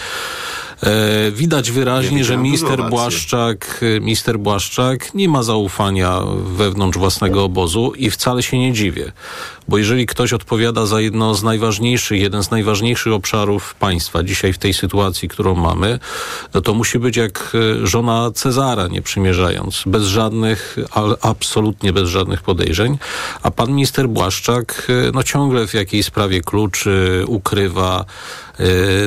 E, 0.85 1.31
widać 1.31 1.71
wyraźnie, 1.71 2.25
że 2.25 2.37
minister. 2.37 2.89
Błaszczak, 2.91 3.81
e, 3.97 4.01
minister 4.01 4.39
Błaszczak 4.39 5.15
nie 5.15 5.29
ma 5.29 5.43
zaufania 5.43 6.21
wewnątrz 6.57 6.99
własnego 6.99 7.45
obozu 7.45 7.93
i 7.97 8.11
wcale 8.11 8.43
się 8.43 8.59
nie 8.59 8.73
dziwię. 8.73 9.13
Bo 9.69 9.79
jeżeli 9.79 10.07
ktoś 10.07 10.33
odpowiada 10.33 10.87
za 10.87 11.01
jedno 11.01 11.35
z 11.35 11.43
najważniejszych, 11.43 12.21
jeden 12.21 12.43
z 12.43 12.51
najważniejszych 12.51 13.13
obszarów 13.13 13.75
państwa 13.75 14.23
dzisiaj 14.23 14.53
w 14.53 14.59
tej 14.59 14.75
sytuacji, 14.75 15.29
którą 15.29 15.55
mamy, 15.55 15.99
no 16.55 16.61
to 16.61 16.75
musi 16.75 16.99
być 16.99 17.17
jak 17.17 17.53
e, 17.83 17.87
żona 17.87 18.31
Cezara, 18.35 18.89
nie 18.89 19.03
przymierzając, 19.03 19.83
bez 19.87 20.05
żadnych, 20.05 20.77
ale 20.91 21.15
absolutnie 21.21 21.93
bez 21.93 22.09
żadnych 22.09 22.43
podejrzeń. 22.43 22.99
A 23.43 23.51
pan 23.51 23.69
minister 23.69 24.09
Błaszczak 24.09 24.89
no 25.15 25.23
ciągle 25.23 25.67
w 25.67 25.75
jakiejś 25.75 26.07
sprawie 26.07 26.41
kluczy, 26.41 27.25
ukrywa, 27.27 28.05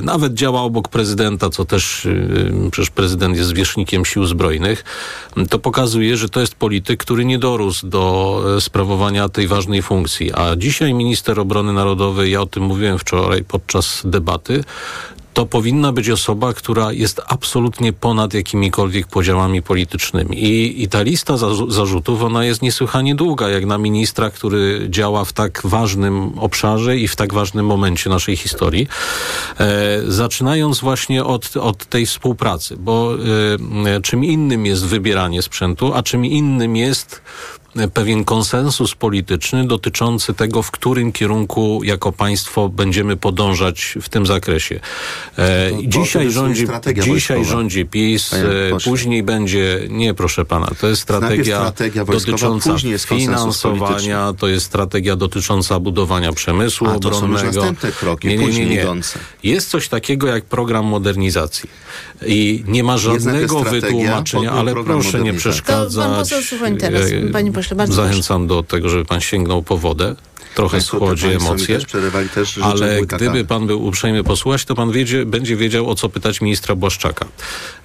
nawet 0.04 0.34
działa 0.34 0.62
obok 0.62 0.88
prezydenta, 0.88 1.50
co 1.50 1.66
też 1.66 2.06
e, 2.06 2.70
przecież 2.72 2.90
prezydent 2.90 3.38
jest 3.38 3.50
zwierzchnikiem 3.50 4.06
sił 4.06 4.26
zbrojnych, 4.26 4.84
to 5.50 5.60
pokazuje, 5.60 6.18
że 6.18 6.30
to 6.30 6.40
jest 6.40 6.56
polityk, 6.56 7.00
który 7.00 7.26
nie 7.26 7.40
dorósł 7.40 7.88
do 7.88 8.44
e, 8.58 8.62
sprawowania 8.62 9.30
tej 9.30 9.48
ważnej 9.48 9.82
funkcji. 9.82 10.34
A 10.34 10.56
dzisiaj 10.56 10.94
minister 10.94 11.40
obrony 11.40 11.74
narodowej, 11.74 12.32
ja 12.32 12.42
o 12.42 12.46
tym 12.46 12.64
mówiłem 12.64 13.00
wczoraj 13.00 13.44
podczas 13.44 14.02
debaty, 14.06 14.64
to 15.38 15.46
powinna 15.46 15.92
być 15.92 16.10
osoba, 16.10 16.54
która 16.54 16.92
jest 16.92 17.22
absolutnie 17.28 17.94
ponad 17.94 18.34
jakimikolwiek 18.34 19.08
podziałami 19.08 19.62
politycznymi. 19.62 20.44
I, 20.44 20.84
i 20.84 20.88
ta 20.88 21.02
lista 21.02 21.34
zarzu- 21.34 21.72
zarzutów, 21.72 22.24
ona 22.24 22.46
jest 22.46 22.62
niesłychanie 22.62 23.16
długa, 23.16 23.50
jak 23.50 23.66
na 23.66 23.78
ministra, 23.78 24.30
który 24.30 24.88
działa 24.90 25.26
w 25.26 25.34
tak 25.34 25.62
ważnym 25.64 26.40
obszarze 26.40 26.98
i 26.98 27.08
w 27.08 27.16
tak 27.16 27.34
ważnym 27.34 27.66
momencie 27.66 28.10
naszej 28.10 28.36
historii. 28.36 28.88
E, 29.60 30.02
zaczynając 30.08 30.80
właśnie 30.80 31.24
od, 31.24 31.58
od 31.58 31.86
tej 31.86 32.06
współpracy, 32.06 32.78
bo 32.78 33.14
e, 33.96 34.02
czym 34.02 34.24
innym 34.24 34.66
jest 34.66 34.86
wybieranie 34.86 35.42
sprzętu, 35.42 35.94
a 35.94 36.04
czym 36.04 36.26
innym 36.26 36.76
jest 36.76 37.22
pewien 37.94 38.24
konsensus 38.26 38.96
polityczny 38.96 39.68
dotyczący 39.68 40.34
tego, 40.34 40.64
w 40.64 40.72
którym 40.72 41.12
kierunku 41.12 41.82
jako 41.84 42.12
państwo 42.12 42.70
będziemy 42.70 43.18
podążać 43.18 43.98
w 44.02 44.10
tym 44.10 44.26
zakresie. 44.26 44.80
E, 45.38 45.70
To- 45.72 45.76
to 45.78 45.84
dzisiaj 45.88 46.32
rządzi, 46.32 46.68
dzisiaj 46.96 47.08
wojskowa. 47.08 47.44
rządzi 47.44 47.86
PiS, 47.86 48.30
Panie 48.30 48.44
e, 48.44 48.80
później 48.84 49.24
będzie, 49.24 49.80
nie 49.90 50.14
proszę 50.14 50.46
pana, 50.46 50.68
to 50.82 50.88
jest 50.88 51.02
strategia, 51.02 51.58
strategia 51.60 52.06
wojskowa, 52.06 52.32
dotycząca 52.38 52.78
finansowania, 53.06 54.34
to 54.40 54.48
jest 54.48 54.66
strategia 54.66 55.16
dotycząca 55.16 55.80
budowania 55.80 56.34
przemysłu 56.34 56.88
A, 56.88 57.00
to 57.00 57.10
są 57.14 57.16
już 57.16 57.18
obronnego. 57.24 57.60
następne 57.62 57.92
kroki, 57.92 58.28
nie, 58.28 58.34
nie, 58.34 58.40
nie, 58.42 58.48
później 58.48 58.68
nie. 58.70 58.82
idące. 58.82 59.20
Jest 59.44 59.70
coś 59.70 59.88
takiego 59.90 60.28
jak 60.28 60.46
program 60.46 60.86
modernizacji 60.86 61.70
i 62.26 62.64
nie 62.68 62.84
ma 62.84 62.98
żadnego 62.98 63.60
wytłumaczenia, 63.60 64.52
ale 64.52 64.74
proszę 64.74 65.22
nie 65.22 65.34
przeszkadzać. 65.34 66.04
To 66.04 66.10
pan 66.10 66.20
poseł 66.20 66.42
Suchoń 66.42 66.78
teraz, 66.78 67.12
E, 67.12 67.32
panie 67.32 67.52
pośle, 67.52 67.76
bardzo 67.76 67.94
Zachęcam 67.94 68.48
do 68.48 68.64
tego, 68.64 68.90
żeby 68.90 69.06
pan 69.06 69.22
sięgnął 69.22 69.62
po 69.62 69.78
wodę. 69.78 70.16
Trochę 70.58 70.72
Państwo- 70.72 70.98
schłodzi 70.98 71.28
emocje. 71.28 71.80
też 72.34 72.58
Ale 72.58 73.02
gdyby 73.02 73.46
pan 73.46 73.68
był 73.68 73.86
uprzejmy 73.86 74.24
posłuchać, 74.24 74.66
to 74.66 74.76
pan 74.76 74.92
wiedzie, 74.92 75.26
będzie 75.26 75.56
wiedział, 75.56 75.90
o 75.90 75.96
co 75.96 76.10
pytać 76.10 76.42
ministra 76.42 76.76
Błaszczaka. 76.76 77.26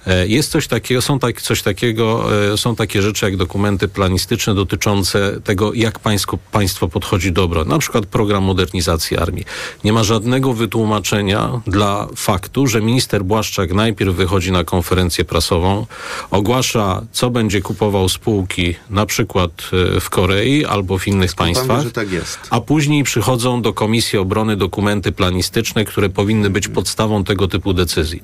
E, 0.07 0.27
Jest 0.27 0.51
coś 0.51 0.67
takiego, 0.67 1.01
są 1.01 1.19
tak, 1.19 1.41
coś 1.41 1.61
takiego, 1.61 2.29
e, 2.53 2.57
są 2.57 2.75
takie 2.75 3.01
rzeczy 3.01 3.25
jak 3.25 3.37
dokumenty 3.37 3.87
planistyczne 3.87 4.55
dotyczące 4.55 5.41
tego, 5.43 5.73
jak 5.73 5.99
państwo, 5.99 6.37
państwo 6.51 6.87
podchodzi 6.87 7.31
do 7.31 7.43
obrony. 7.43 7.69
Na 7.69 7.77
przykład 7.79 8.05
program 8.05 8.43
modernizacji 8.43 9.17
armii. 9.17 9.45
Nie 9.83 9.93
ma 9.93 10.03
żadnego 10.03 10.53
wytłumaczenia 10.53 11.61
dla 11.67 12.07
faktu, 12.15 12.67
że 12.67 12.81
minister 12.81 13.23
Błaszczak 13.23 13.73
najpierw 13.73 14.15
wychodzi 14.15 14.51
na 14.51 14.63
konferencję 14.63 15.25
prasową, 15.25 15.85
ogłasza, 16.31 17.01
co 17.11 17.29
będzie 17.29 17.61
kupował 17.61 18.09
spółki, 18.09 18.75
na 18.89 19.05
przykład 19.05 19.51
e, 19.95 19.99
w 19.99 20.09
Korei 20.09 20.65
albo 20.65 20.97
w 20.97 21.07
innych 21.07 21.29
wie, 21.31 21.35
państwach. 21.35 21.83
że 21.83 21.91
tak 21.91 22.11
jest. 22.11 22.39
A 22.49 22.62
później 22.65 23.03
przychodzą 23.03 23.61
do 23.61 23.73
Komisji 23.73 24.19
Obrony 24.19 24.55
dokumenty 24.55 25.11
planistyczne, 25.11 25.85
które 25.85 26.09
powinny 26.09 26.49
być 26.49 26.67
podstawą 26.67 27.23
tego 27.23 27.47
typu 27.47 27.73
decyzji. 27.73 28.23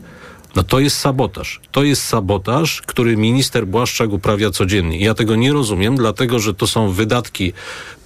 No 0.55 0.63
to 0.63 0.79
jest 0.79 0.97
sabotaż. 0.97 1.59
To 1.71 1.83
jest 1.83 2.05
sabotaż, 2.05 2.81
który 2.81 3.17
minister 3.17 3.67
Błaszczak 3.67 4.11
uprawia 4.13 4.51
codziennie. 4.51 4.99
Ja 4.99 5.13
tego 5.13 5.35
nie 5.35 5.53
rozumiem, 5.53 5.95
dlatego 5.95 6.39
że 6.39 6.53
to 6.53 6.67
są 6.67 6.89
wydatki, 6.89 7.53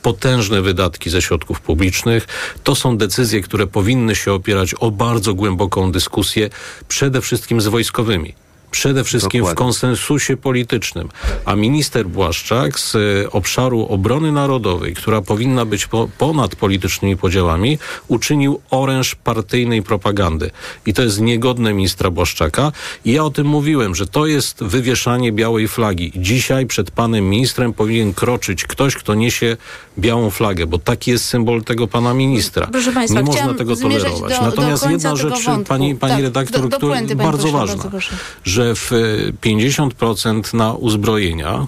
potężne 0.02 0.62
wydatki 0.62 1.10
ze 1.10 1.22
środków 1.22 1.62
publicznych. 1.62 2.28
To 2.64 2.76
są 2.76 2.98
decyzje, 2.98 3.42
które 3.42 3.68
powinny 3.68 4.16
się 4.16 4.34
opierać 4.34 4.74
o 4.74 4.92
bardzo 4.92 5.34
głęboką 5.34 5.92
dyskusję, 5.92 6.50
przede 6.88 7.22
wszystkim 7.22 7.62
z 7.62 7.68
wojskowymi. 7.68 8.34
Przede 8.74 9.04
wszystkim 9.04 9.42
w 9.42 9.48
Dokładnie. 9.48 9.58
konsensusie 9.66 10.38
politycznym. 10.38 11.10
A 11.46 11.56
minister 11.56 12.08
Błaszczak 12.08 12.80
z 12.80 12.96
e, 12.96 13.32
obszaru 13.32 13.86
obrony 13.90 14.32
narodowej, 14.32 14.94
która 14.94 15.22
powinna 15.22 15.66
być 15.66 15.88
po, 15.88 16.10
ponad 16.18 16.56
politycznymi 16.56 17.18
podziałami, 17.18 17.80
uczynił 18.08 18.62
oręż 18.70 19.16
partyjnej 19.16 19.84
propagandy. 19.84 20.52
I 20.86 20.94
to 20.94 21.02
jest 21.02 21.22
niegodne 21.22 21.74
ministra 21.74 22.10
Błaszczaka. 22.12 22.72
I 23.06 23.12
ja 23.12 23.24
o 23.24 23.30
tym 23.30 23.48
mówiłem, 23.48 23.96
że 23.96 24.08
to 24.08 24.26
jest 24.26 24.64
wywieszanie 24.64 25.32
białej 25.32 25.68
flagi. 25.68 26.12
Dzisiaj 26.16 26.66
przed 26.66 26.92
panem 26.92 27.30
ministrem 27.30 27.74
powinien 27.74 28.14
kroczyć 28.14 28.64
ktoś, 28.64 28.96
kto 28.96 29.16
niesie 29.16 29.58
białą 29.98 30.30
flagę, 30.30 30.68
bo 30.68 30.78
taki 30.80 31.12
jest 31.12 31.26
symbol 31.26 31.64
tego 31.64 31.88
pana 31.88 32.14
ministra. 32.14 32.68
Proszę 32.72 32.92
państwa, 32.92 33.20
Nie 33.22 33.26
można 33.26 33.54
tego 33.54 33.76
tolerować. 33.76 34.22
do- 34.22 34.40
do 34.40 34.46
Natomiast 34.46 34.84
końca 34.84 34.92
jedna 34.92 35.16
rzecz, 35.16 35.46
wątku. 35.46 35.66
pani, 35.70 35.96
pani 35.96 36.14
Tak, 36.14 36.24
redaktor, 36.24 36.62
do- 36.62 36.68
do 36.68 36.78
która 36.78 37.02
bardzo 37.16 37.52
ważna, 37.52 37.76
bardzo 37.76 37.90
proszę. 37.90 38.16
że 38.44 38.63
w 38.76 38.92
e, 38.92 39.50
50% 39.50 40.54
na 40.54 40.74
uzbrojenia, 40.74 41.68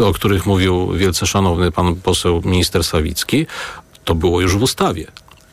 e, 0.00 0.04
o 0.04 0.12
których 0.12 0.46
mówił 0.46 0.92
wielce 0.92 1.26
szanowny 1.26 1.72
pan 1.72 1.94
poseł 1.94 2.42
minister 2.44 2.84
Sawicki, 2.84 3.46
to 4.04 4.14
było 4.14 4.40
już 4.40 4.56
w 4.56 4.62
ustawie. 4.62 5.06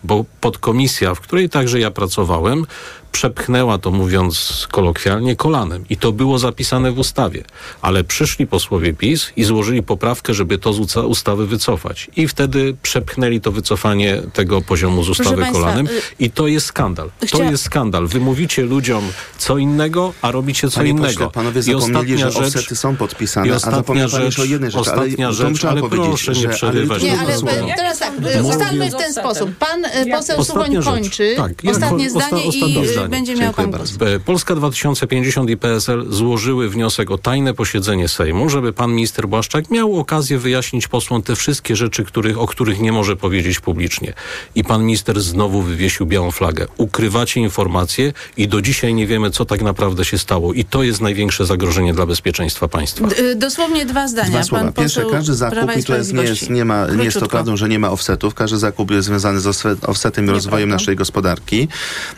Bo 0.03 0.25
podkomisja, 0.41 1.15
w 1.15 1.19
której 1.19 1.49
także 1.49 1.79
ja 1.79 1.91
pracowałem, 1.91 2.65
przepchnęła 3.11 3.77
to, 3.77 3.91
mówiąc 3.91 4.67
kolokwialnie, 4.71 5.35
kolanem. 5.35 5.85
I 5.89 5.97
to 5.97 6.11
było 6.11 6.39
zapisane 6.39 6.91
w 6.91 6.99
ustawie. 6.99 7.43
Ale 7.81 8.03
przyszli 8.03 8.47
posłowie 8.47 8.93
PiS 8.93 9.31
i 9.35 9.43
złożyli 9.43 9.83
poprawkę, 9.83 10.33
żeby 10.33 10.57
to 10.57 10.73
z 10.73 10.97
ustawy 10.97 11.47
wycofać. 11.47 12.07
I 12.15 12.27
wtedy 12.27 12.75
przepchnęli 12.81 13.41
to 13.41 13.51
wycofanie 13.51 14.21
tego 14.33 14.61
poziomu 14.61 15.03
z 15.03 15.09
ustawy 15.09 15.35
państwa, 15.41 15.59
kolanem. 15.61 15.87
y- 15.87 16.01
I 16.19 16.31
to 16.31 16.47
jest 16.47 16.65
skandal. 16.65 17.11
To 17.19 17.25
Chcia- 17.25 17.51
jest 17.51 17.63
skandal. 17.63 18.07
Wy 18.07 18.19
mówicie 18.19 18.63
ludziom 18.63 19.03
co 19.37 19.57
innego, 19.57 20.13
a 20.21 20.31
robicie 20.31 20.69
co 20.69 20.75
Panie 20.77 20.89
innego. 20.89 21.07
pośle, 21.07 21.29
panowie 21.29 21.59
I 21.59 21.63
zapomnieli, 21.63 22.17
że 22.17 22.27
ostatnia 22.27 22.47
offsety 22.47 22.75
są 22.75 22.95
podpisane, 22.95 23.47
i 23.47 23.51
a 23.51 23.55
ostatnia 23.55 23.77
zapomniał 23.77 24.09
pan 24.09 24.19
rzecz- 24.19 24.25
jeszcze 24.25 24.41
o 24.41 24.45
jednej 24.45 24.71
rzeczy. 24.71 24.81
ostatnia 24.81 25.27
ale 25.27 25.35
rzecz, 25.35 25.61
to 25.61 25.69
ale 25.69 25.81
powiedzieć, 25.81 26.23
proszę 26.25 26.41
nie 26.41 26.47
przerywać 26.49 27.01
ale, 27.03 27.11
Nie, 27.11 27.19
ale 27.19 27.75
teraz 27.75 27.99
tak, 27.99 28.11
ustalmy 28.43 28.89
w 28.91 28.95
ten 28.95 29.13
sposób. 29.13 29.55
Pan 29.55 29.85
poseł 30.11 30.39
Ostatnia 30.39 30.81
Suchoń 30.81 31.03
rzecz. 31.03 31.03
kończy. 31.03 31.33
Tak, 31.37 31.51
ostatnie 31.71 32.07
osta- 32.07 32.09
zdanie 32.09 32.43
ostatnie 32.47 32.83
i 32.83 32.87
zdanie. 32.87 33.09
będzie 33.09 33.31
miał 33.35 33.41
Dziękuję 33.41 33.67
pan 33.67 33.71
bardzo. 33.71 33.97
głos. 33.97 34.09
E, 34.09 34.19
Polska 34.19 34.55
2050 34.55 35.49
i 35.49 35.57
PSL 35.57 36.05
złożyły 36.09 36.69
wniosek 36.69 37.11
o 37.11 37.17
tajne 37.17 37.53
posiedzenie 37.53 38.07
Sejmu, 38.07 38.49
żeby 38.49 38.73
pan 38.73 38.91
minister 38.93 39.27
Błaszczak 39.27 39.69
miał 39.71 39.99
okazję 39.99 40.37
wyjaśnić 40.39 40.87
posłom 40.87 41.21
te 41.23 41.35
wszystkie 41.35 41.75
rzeczy, 41.75 42.05
których, 42.05 42.37
o 42.39 42.47
których 42.47 42.79
nie 42.79 42.91
może 42.91 43.15
powiedzieć 43.15 43.59
publicznie. 43.59 44.13
I 44.55 44.63
pan 44.63 44.81
minister 44.85 45.21
znowu 45.21 45.61
wywiesił 45.61 46.05
białą 46.05 46.31
flagę. 46.31 46.67
Ukrywacie 46.77 47.41
informacje 47.41 48.13
i 48.37 48.47
do 48.47 48.61
dzisiaj 48.61 48.93
nie 48.93 49.07
wiemy, 49.07 49.31
co 49.31 49.45
tak 49.45 49.61
naprawdę 49.61 50.05
się 50.05 50.17
stało. 50.17 50.53
I 50.53 50.65
to 50.65 50.83
jest 50.83 51.01
największe 51.01 51.45
zagrożenie 51.45 51.93
dla 51.93 52.05
bezpieczeństwa 52.05 52.67
państwa. 52.67 53.07
D- 53.07 53.19
y, 53.19 53.35
Dosłownie 53.35 53.85
dwa 53.85 54.07
zdania. 54.07 54.29
Dwa 54.29 54.43
słowa. 54.43 54.63
Pan 54.63 54.73
Pierwsze, 54.73 55.01
poseł 55.01 55.11
każdy 55.17 55.33
zakup, 55.35 55.77
i 55.77 55.83
to 55.83 55.95
jest, 55.95 56.13
nie, 56.13 56.23
jest, 56.23 56.49
nie, 56.49 56.65
ma, 56.65 56.87
nie 56.87 57.03
jest 57.03 57.19
to 57.19 57.27
prawdą, 57.27 57.57
że 57.57 57.69
nie 57.69 57.79
ma 57.79 57.91
offsetów. 57.91 58.33
Każdy 58.33 58.57
zakup 58.57 58.91
jest 58.91 59.07
związany 59.07 59.39
z 59.39 59.47
offsetem 59.81 60.25
i 60.25 60.29
rozwojem 60.29 60.69
naszej 60.69 60.95
gospodarki. 60.95 61.67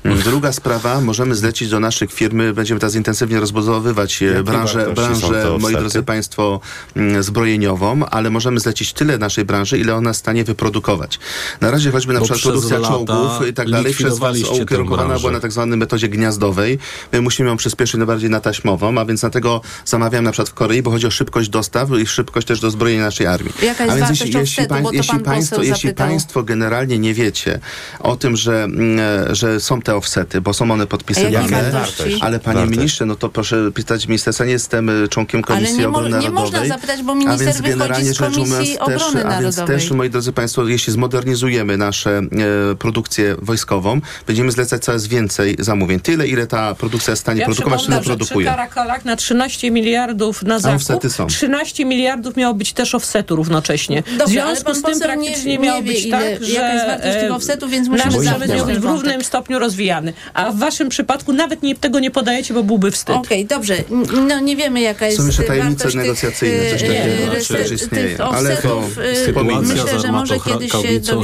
Mm, 0.04 0.20
Druga 0.22 0.52
sprawa, 0.52 1.02
możemy 1.02 1.36
zlecić 1.36 1.70
do 1.70 1.80
naszych 1.80 2.14
firm, 2.14 2.54
będziemy 2.54 2.80
teraz 2.80 2.96
intensywnie 2.96 3.40
rozbudowywać 3.40 4.24
e, 4.24 4.26
Jakie 4.26 4.44
branżę, 4.44 4.94
branżę 4.96 5.58
moi 5.60 5.76
drodzy 5.76 6.04
Państwo, 6.04 6.60
mm, 6.96 7.24
zbrojeniową, 7.24 8.06
ale 8.06 8.30
możemy 8.30 8.60
zlecić 8.60 8.94
tyle 8.94 9.18
naszej 9.18 9.46
branży, 9.46 9.78
ile 9.78 9.96
ona 9.96 10.10
jest 10.10 10.20
w 10.20 10.24
stanie 10.24 10.44
wyprodukować. 10.44 11.20
Na 11.62 11.72
razie 11.72 11.92
choćby 11.92 12.14
na 12.14 12.20
Bo 12.20 12.26
przykład 12.26 12.44
produkcja 12.44 12.82
czołgów 12.82 13.48
i 13.50 13.54
tak 13.54 13.70
dalej, 13.70 13.94
przez 13.94 14.20
Was 14.20 14.38
ukierunkowana 14.62 15.20
była 15.20 15.32
na 15.32 15.40
tak 15.40 15.52
zwanej 15.52 15.78
metodzie 15.78 16.10
gniazdowej. 16.10 16.80
My 17.12 17.22
musimy 17.22 17.50
ją 17.50 17.58
przyspieszyć 17.58 18.00
na 18.00 18.06
bardziej 18.06 18.30
na 18.30 18.40
taśmową, 18.40 18.98
a 18.98 19.06
więc 19.06 19.22
dlatego 19.22 19.62
zamawiam 19.86 20.24
na 20.24 20.32
przykład 20.32 20.50
w 20.50 20.54
Korei, 20.54 20.82
bo 20.82 20.92
chodzi 20.92 21.08
o 21.08 21.12
szybkość 21.12 21.50
dostaw 21.50 21.90
i 22.02 22.08
szybkość 22.08 22.48
też 22.48 22.60
dozbrojenia 22.60 23.04
naszej 23.04 23.28
armii. 23.28 23.54
Jaka 23.62 23.86
jest 23.86 23.96
a 23.96 24.06
więc 24.06 24.10
jeśli, 24.10 24.40
jeśli, 24.40 24.68
to 24.68 24.92
jeśli, 24.92 25.20
państwo, 25.20 25.64
jeśli 25.64 25.94
państwo 25.94 26.44
generalnie 26.44 27.00
nie 27.00 27.14
wiecie 27.14 27.49
o 28.00 28.16
tym, 28.16 28.36
że, 28.38 28.64
mm, 28.64 29.00
e, 29.30 29.36
że 29.36 29.60
są 29.60 29.82
te 29.82 29.96
offsety, 29.96 30.42
bo 30.42 30.54
są 30.54 30.72
one 30.72 30.84
A 30.84 30.88
podpisywane, 30.88 31.72
ale 32.22 32.40
panie 32.40 32.56
Wartość. 32.60 32.78
ministrze, 32.78 33.06
no 33.06 33.16
to 33.16 33.30
proszę 33.30 33.72
pytać 33.72 34.08
ministerstwa, 34.08 34.46
nie 34.46 34.52
jestem 34.52 34.90
e, 35.04 35.08
członkiem 35.08 35.42
Ale 35.48 35.56
Komisji 35.58 35.78
nie, 35.80 35.88
mo- 35.88 35.98
Obrony 35.98 36.10
nie 36.10 36.16
Narodowej. 36.30 36.52
można 36.62 36.68
zapytać, 36.76 37.02
bo 37.04 37.12
a 37.12 37.16
minister 37.16 37.40
więc 37.46 37.58
wychodzi 37.58 37.80
generalnie 37.80 38.14
z 38.14 38.18
rzecz 38.18 38.20
Komisji 38.20 38.44
ujmując 38.44 38.68
też, 38.86 39.02
Obrony 39.02 39.26
a 39.36 39.42
więc 39.42 39.56
też, 39.66 39.92
moi 39.92 40.10
drodzy 40.10 40.32
państwo, 40.34 40.68
jeśli 40.68 40.94
zmodernizujemy 40.94 41.78
nasze 41.78 42.18
e, 42.18 42.76
produkcję 42.76 43.36
wojskową, 43.42 44.02
będziemy 44.28 44.52
zlecać 44.52 44.84
coraz 44.84 45.08
więcej 45.08 45.56
zamówień. 45.60 46.00
Tyle, 46.00 46.28
ile 46.28 46.48
ta 46.48 46.76
produkcja 46.76 47.12
jest 47.12 47.22
w 47.22 47.26
stanie 47.26 47.40
Ja 47.40 47.46
produkować, 47.46 47.84
tyle 47.86 47.96
że 47.96 48.02
przy 48.02 48.10
produkuje. 48.10 48.48
Karakalach 48.50 49.06
na 49.06 49.16
13 49.16 49.72
miliardów 49.72 50.44
na 50.44 50.60
zakup, 50.60 50.76
offsety 50.76 51.10
są. 51.10 51.28
13 51.28 51.86
miliardów 51.86 52.36
miało 52.38 52.54
być 52.54 52.74
też 52.74 52.96
offsetu 52.96 53.36
równocześnie. 53.36 54.04
Dobrze, 54.18 54.40
w 54.40 54.44
ale 54.44 54.56
związku 54.56 54.74
z 54.74 54.82
tym 54.82 55.00
praktycznie 55.00 55.46
nie- 55.46 55.58
nie 55.58 55.60
miało 55.60 55.82
wie, 55.82 55.88
być 55.94 56.06
ile- 56.06 56.18
tak, 56.38 56.44
że 56.46 56.52
offsetów, 57.44 57.72
więc 57.72 57.88
musimy 57.88 58.10
przemysł 58.10 58.30
zamknąć 58.30 58.52
miał 58.58 58.66
być 58.66 58.80
w 58.80 58.84
równym 58.86 59.24
stopniu 59.24 59.60
rozwijany. 59.60 60.14
A 60.34 60.52
w 60.52 60.58
waszym 60.60 60.90
przypadku 60.90 61.34
nawet 61.34 61.64
nie, 61.64 61.76
tego 61.76 62.00
nie 62.00 62.12
podajecie, 62.12 62.54
bo 62.54 62.64
byłby 62.64 62.92
wstyd. 62.92 63.16
Okej, 63.16 63.46
dobrze. 63.46 63.76
N- 63.92 64.28
No 64.28 64.40
nie 64.40 64.56
wiemy 64.56 64.82
jaka 64.82 65.06
jest 65.06 65.18
Są 65.18 65.26
jeszcze 65.26 65.44
tajemnice 65.44 65.76
wartość 65.84 65.96
negocjacyjne, 65.96 66.60
tych, 66.60 66.72
coś 66.72 66.82
e, 66.84 66.88
takiego, 66.88 67.38
e, 67.38 67.64
tych 67.66 67.72
istnieje. 67.72 68.24
Ale 68.24 68.58
to 68.58 68.82
e, 69.04 69.16
sytuacja 69.26 69.60
Myślę, 69.62 69.92
że 69.94 70.00
z 70.00 70.12
może 70.12 70.40
kiedyś 70.40 70.72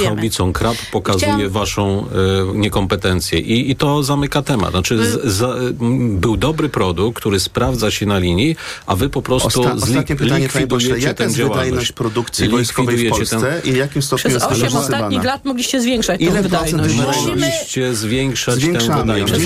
haubicą 0.05 0.53
krab 0.53 0.75
pokazuje 0.91 1.31
Chciałam- 1.33 1.49
waszą 1.49 2.05
e, 2.53 2.57
niekompetencję 2.57 3.39
I, 3.39 3.71
i 3.71 3.75
to 3.75 4.03
zamyka 4.03 4.41
temat. 4.41 4.71
Znaczy 4.71 5.05
z, 5.05 5.23
za, 5.25 5.47
m, 5.81 6.17
był 6.19 6.37
dobry 6.37 6.69
produkt, 6.69 7.17
który 7.19 7.39
sprawdza 7.39 7.91
się 7.91 8.05
na 8.05 8.19
linii, 8.19 8.55
a 8.87 8.95
wy 8.95 9.09
po 9.09 9.21
prostu 9.21 9.47
Osta- 9.61 9.75
zli- 9.75 9.83
ostatnie 9.83 10.15
pytanie, 10.15 10.49
panie 10.49 10.67
pośle. 10.67 10.99
Jaka 10.99 11.23
jest 11.23 11.35
działalność. 11.35 11.65
wydajność 11.65 11.91
produkcji 11.91 12.49
wojskowej 12.49 12.97
w 12.97 13.09
Polsce 13.09 13.61
i 13.63 13.71
w 13.71 13.75
jakim 13.75 14.01
stopniu 14.01 14.19
Przez 14.21 14.33
jest 14.33 14.45
8 14.45 14.55
wykorzystywana? 14.57 14.97
ostatnich 14.97 15.23
lat 15.23 15.45
mogliście 15.45 15.81
zwiększać 16.05 16.21
Ile 16.21 16.49
procent 16.49 16.81
wydajność. 16.81 17.17
Musimy- 17.17 17.35
Mogliście 17.35 17.95
zwiększać 17.95 18.55
Zwiększamy 18.55 19.13
tę 19.13 19.25
wydajność. 19.25 19.43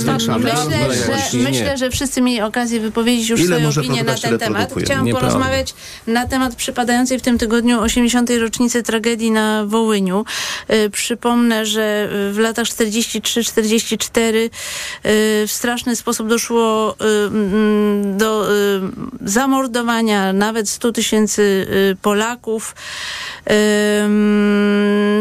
Zwiększamy. 0.00 0.38
Myślę, 0.38 1.18
że, 1.32 1.38
myślę, 1.38 1.78
że 1.78 1.90
wszyscy 1.90 2.20
mieli 2.20 2.40
okazję 2.40 2.80
wypowiedzieć 2.80 3.28
już 3.28 3.40
Ile 3.40 3.56
swoje 3.56 3.68
opinie 3.68 4.04
na 4.04 4.14
ten 4.14 4.38
temat. 4.38 4.74
Chciałam 4.84 5.04
Nieprawda. 5.04 5.28
porozmawiać 5.28 5.74
na 6.06 6.26
temat 6.26 6.54
przypadającej 6.54 7.18
w 7.18 7.22
tym 7.22 7.38
tygodniu 7.38 7.80
80. 7.80 8.30
rocznicy 8.40 8.82
tragedii 8.82 9.30
na 9.30 9.64
Wołyniu. 9.66 10.24
Y, 10.70 10.90
Przypomnę, 10.90 11.66
że 11.66 12.08
w 12.32 12.38
latach 12.38 12.66
43-44 12.66 14.36
y, 14.36 14.50
w 15.46 15.52
straszny 15.52 15.96
sposób 15.96 16.28
doszło 16.28 16.94
y, 16.94 16.96
do 18.18 18.48
zamordowania 19.24 20.32
nawet 20.32 20.68
100 20.68 20.92
tysięcy 20.92 21.66
Polaków. 22.02 22.74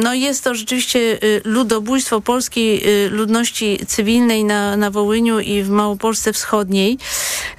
No 0.03 0.13
jest 0.13 0.43
to 0.43 0.55
rzeczywiście 0.55 0.78
y, 1.23 1.41
ludobójstwo 1.45 2.21
polskiej 2.21 3.05
y, 3.05 3.09
ludności 3.09 3.79
cywilnej 3.87 4.43
na, 4.43 4.77
na 4.77 4.91
Wołyniu 4.91 5.39
i 5.39 5.63
w 5.63 5.69
Małopolsce 5.69 6.33
Wschodniej 6.33 6.97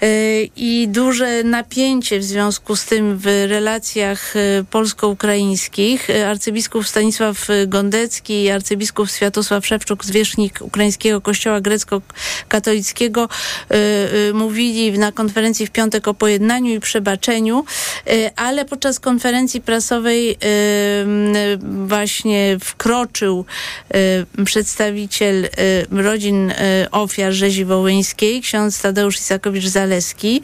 Y, 0.03 0.51
i 0.57 0.89
duże 0.89 1.45
napięcie 1.45 2.19
w 2.19 2.25
związku 2.25 2.77
z 2.77 2.85
tym 2.85 3.19
w 3.19 3.27
relacjach 3.27 4.35
polsko-ukraińskich. 4.71 6.09
Arcybiskup 6.27 6.87
Stanisław 6.87 7.49
Gondecki 7.67 8.43
i 8.43 8.51
arcybiskup 8.51 9.11
Światosław 9.11 9.67
Szewczuk, 9.67 10.05
zwierzchnik 10.05 10.59
Ukraińskiego 10.63 11.21
Kościoła 11.21 11.61
Grecko-Katolickiego 11.61 13.29
mówili 14.35 14.99
na 14.99 15.13
konferencji 15.13 15.67
w 15.67 15.71
piątek 15.71 16.09
o 16.09 16.15
pojednaniu 16.15 16.75
i 16.75 16.81
przebaczeniu, 16.81 17.65
ale 18.37 18.65
podczas 18.65 19.01
konferencji 19.01 19.61
prasowej 19.61 20.37
właśnie 21.87 22.57
wkroczył 22.61 23.10
y, 23.95 24.45
przedstawiciel 24.45 25.45
y, 25.45 26.03
rodzin 26.03 26.51
y, 26.51 26.55
ofiar 26.91 27.33
rzezi 27.33 27.65
wołyńskiej, 27.65 28.43
ksiądz 28.43 28.83
Tadeusz 28.83 29.17
Isakowicz-Zaleski. 29.17 30.41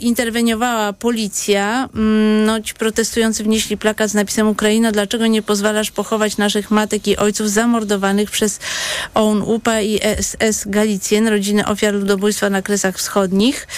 Interweniowała 0.00 0.92
policja. 0.92 1.88
Mm, 1.94 2.32
No, 2.46 2.60
ci 2.60 2.74
protestujący 2.74 3.44
wnieśli 3.44 3.76
plakat 3.76 4.10
z 4.10 4.14
napisem 4.14 4.48
Ukraina, 4.48 4.92
dlaczego 4.92 5.26
nie 5.26 5.42
pozwalasz 5.42 5.90
pochować 5.90 6.36
naszych 6.36 6.70
matek 6.70 7.08
i 7.08 7.16
ojców 7.16 7.50
zamordowanych 7.50 8.30
przez 8.30 8.60
OUN 9.14 9.42
UPA 9.42 9.80
i 9.80 10.00
SS 10.20 10.64
Galicjen, 10.66 11.28
rodziny 11.28 11.66
ofiar 11.66 11.94
ludobójstwa 11.94 12.50
na 12.50 12.62
Kresach 12.62 12.96
Wschodnich. 12.96 13.68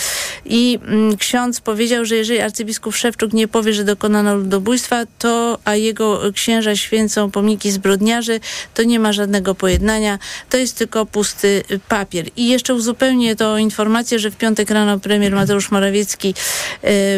I 0.45 0.79
mm, 0.83 1.17
ksiądz 1.17 1.61
powiedział, 1.61 2.05
że 2.05 2.17
jeżeli 2.17 2.41
arcybiskup 2.41 2.95
Szewczuk 2.95 3.33
nie 3.33 3.49
powie, 3.49 3.73
że 3.73 3.85
dokonano 3.85 4.35
ludobójstwa, 4.37 5.05
to 5.19 5.59
a 5.65 5.75
jego 5.75 6.33
księża 6.35 6.77
święcą 6.77 7.31
pomniki 7.31 7.64
zbrodniarzy, 7.71 8.41
to 8.75 8.83
nie 8.83 8.99
ma 8.99 9.13
żadnego 9.13 9.55
pojednania. 9.55 10.19
To 10.51 10.57
jest 10.57 10.79
tylko 10.79 11.07
pusty 11.07 11.63
papier. 11.89 12.27
I 12.37 12.49
jeszcze 12.49 12.75
uzupełnię 12.75 13.37
to 13.37 13.59
informację, 13.59 14.19
że 14.19 14.31
w 14.31 14.37
piątek 14.37 14.71
rano 14.71 15.01
premier 15.01 15.35
Mateusz 15.35 15.71
Morawiecki 15.71 16.35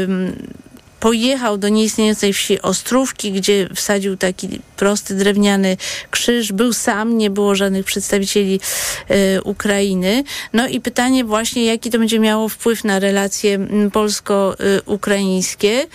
ym, 0.04 0.36
pojechał 1.06 1.58
do 1.58 1.68
nieistniejącej 1.68 2.32
wsi 2.32 2.62
Ostrówki, 2.62 3.32
gdzie 3.32 3.68
wsadził 3.74 4.16
taki 4.16 4.48
prosty 4.76 5.14
drewniany 5.14 5.76
krzyż. 6.10 6.52
Był 6.52 6.72
sam, 6.72 7.18
nie 7.18 7.30
było 7.30 7.54
żadnych 7.54 7.84
przedstawicieli 7.84 8.60
e, 9.08 9.42
Ukrainy. 9.42 10.24
No 10.52 10.68
i 10.68 10.80
pytanie 10.80 11.24
właśnie, 11.24 11.64
jaki 11.64 11.90
to 11.90 11.98
będzie 11.98 12.18
miało 12.18 12.48
wpływ 12.48 12.84
na 12.84 12.98
relacje 12.98 13.58
polsko-ukraińskie 13.92 15.86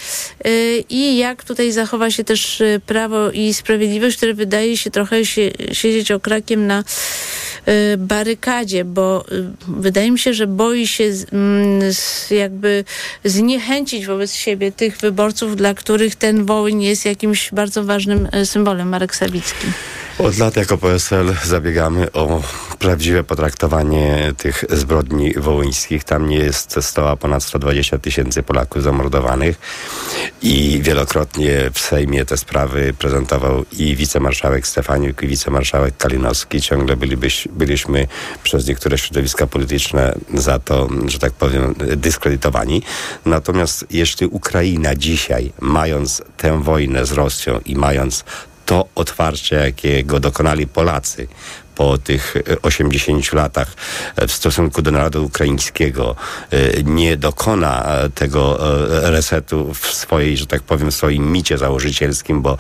e, 0.46 0.50
i 0.90 1.18
jak 1.18 1.44
tutaj 1.44 1.72
zachowa 1.72 2.12
się 2.12 2.24
też 2.24 2.62
e, 2.62 2.80
Prawo 2.86 3.32
i 3.32 3.54
Sprawiedliwość, 3.54 4.18
które 4.18 4.34
wydaje 4.34 4.78
się 4.78 4.92
trochę 4.92 5.26
się, 5.26 5.52
siedzieć 5.72 6.12
okrakiem 6.12 6.68
na 6.68 6.84
barykadzie, 7.98 8.86
bo 8.86 9.26
e, 9.32 9.52
wydaje 9.68 10.12
mi 10.12 10.20
się, 10.20 10.34
że 10.34 10.48
boi 10.48 10.88
się 10.88 11.04
mm, 11.32 11.82
jakby 12.32 12.84
zniechęcić 13.24 14.06
wobec 14.06 14.34
siebie 14.34 14.72
tych 14.72 14.98
wyborców, 14.98 15.56
dla 15.56 15.74
których 15.74 16.16
ten 16.16 16.46
Wołyń 16.46 16.84
jest 16.84 17.06
jakimś 17.06 17.52
bardzo 17.52 17.84
ważnym 17.84 18.28
e, 18.32 18.46
symbolem. 18.46 18.90
Marek 18.90 19.16
Sawicki. 19.16 19.68
Od 20.24 20.38
lat 20.38 20.56
jako 20.56 20.78
PSL 20.78 21.36
zabiegamy 21.44 22.12
o 22.12 22.44
prawdziwe 22.80 23.24
potraktowanie 23.24 24.34
tych 24.38 24.66
zbrodni 24.70 25.34
wołyńskich. 25.34 26.04
Tam 26.04 26.30
nie 26.30 26.38
jest 26.38 26.76
stała 26.82 27.16
ponad 27.16 27.44
120 27.44 27.98
tysięcy 27.98 28.44
Polaków 28.44 28.84
zamordowanych 28.84 29.60
i 30.42 30.80
wielokrotnie 30.82 31.72
w 31.74 31.80
Sejmie 31.80 32.26
te 32.26 32.38
sprawy 32.38 32.94
prezentował 33.00 33.66
i 33.72 33.96
wicemarszałek 33.96 34.68
Stefaniuk 34.68 35.24
i 35.24 35.28
wicemarszałek 35.28 35.98
Kalinowski. 35.98 36.62
Ciągle 36.62 36.96
bylibyś, 36.96 37.48
byliśmy 37.52 38.08
przez 38.44 38.68
niektóre 38.68 38.98
środowiska 38.98 39.48
polityczne 39.48 40.16
za 40.34 40.60
to, 40.60 40.88
że 41.06 41.20
tak 41.20 41.34
powiem, 41.34 41.76
dyskredytowani. 41.96 42.82
Natomiast 43.26 43.86
jeśli 43.90 44.28
Ukraina 44.28 44.96
dzisiaj, 44.96 45.52
mając 45.60 46.22
tę 46.38 46.64
wojnę 46.64 47.06
z 47.06 47.12
Rosją 47.12 47.60
i 47.66 47.76
mając 47.76 48.24
to 48.66 48.88
otwarcie, 48.96 49.56
jakiego 49.56 50.20
dokonali 50.20 50.68
Polacy 50.68 51.28
po 51.82 51.98
tych 51.98 52.36
80 52.62 53.34
latach 53.34 53.74
e, 54.16 54.28
w 54.28 54.32
stosunku 54.32 54.82
do 54.82 54.92
narodu 54.92 55.26
ukraińskiego 55.26 56.16
e, 56.52 56.84
nie 56.84 57.18
dokona 57.18 57.86
e, 57.86 58.10
tego 58.10 58.60
resetu 58.90 59.74
w 59.74 59.88
swojej, 59.88 60.38
że 60.38 60.48
tak 60.48 60.62
powiem, 60.62 60.92
swoim 60.92 61.32
micie 61.32 61.58
założycielskim, 61.58 62.42
bo 62.42 62.58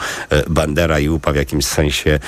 Bandera 0.50 1.00
i 1.00 1.10
UPA 1.10 1.32
w 1.34 1.36
jakimś 1.36 1.66
sensie 1.66 2.20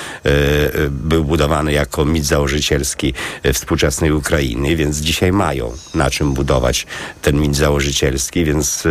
był 0.90 1.24
budowany 1.24 1.72
jako 1.72 2.04
mit 2.04 2.24
założycielski 2.24 3.14
współczesnej 3.52 4.12
Ukrainy, 4.12 4.76
więc 4.76 4.96
dzisiaj 4.98 5.32
mają 5.32 5.72
na 5.94 6.10
czym 6.10 6.34
budować 6.34 6.86
ten 7.22 7.40
mit 7.40 7.56
założycielski, 7.56 8.44
więc 8.44 8.84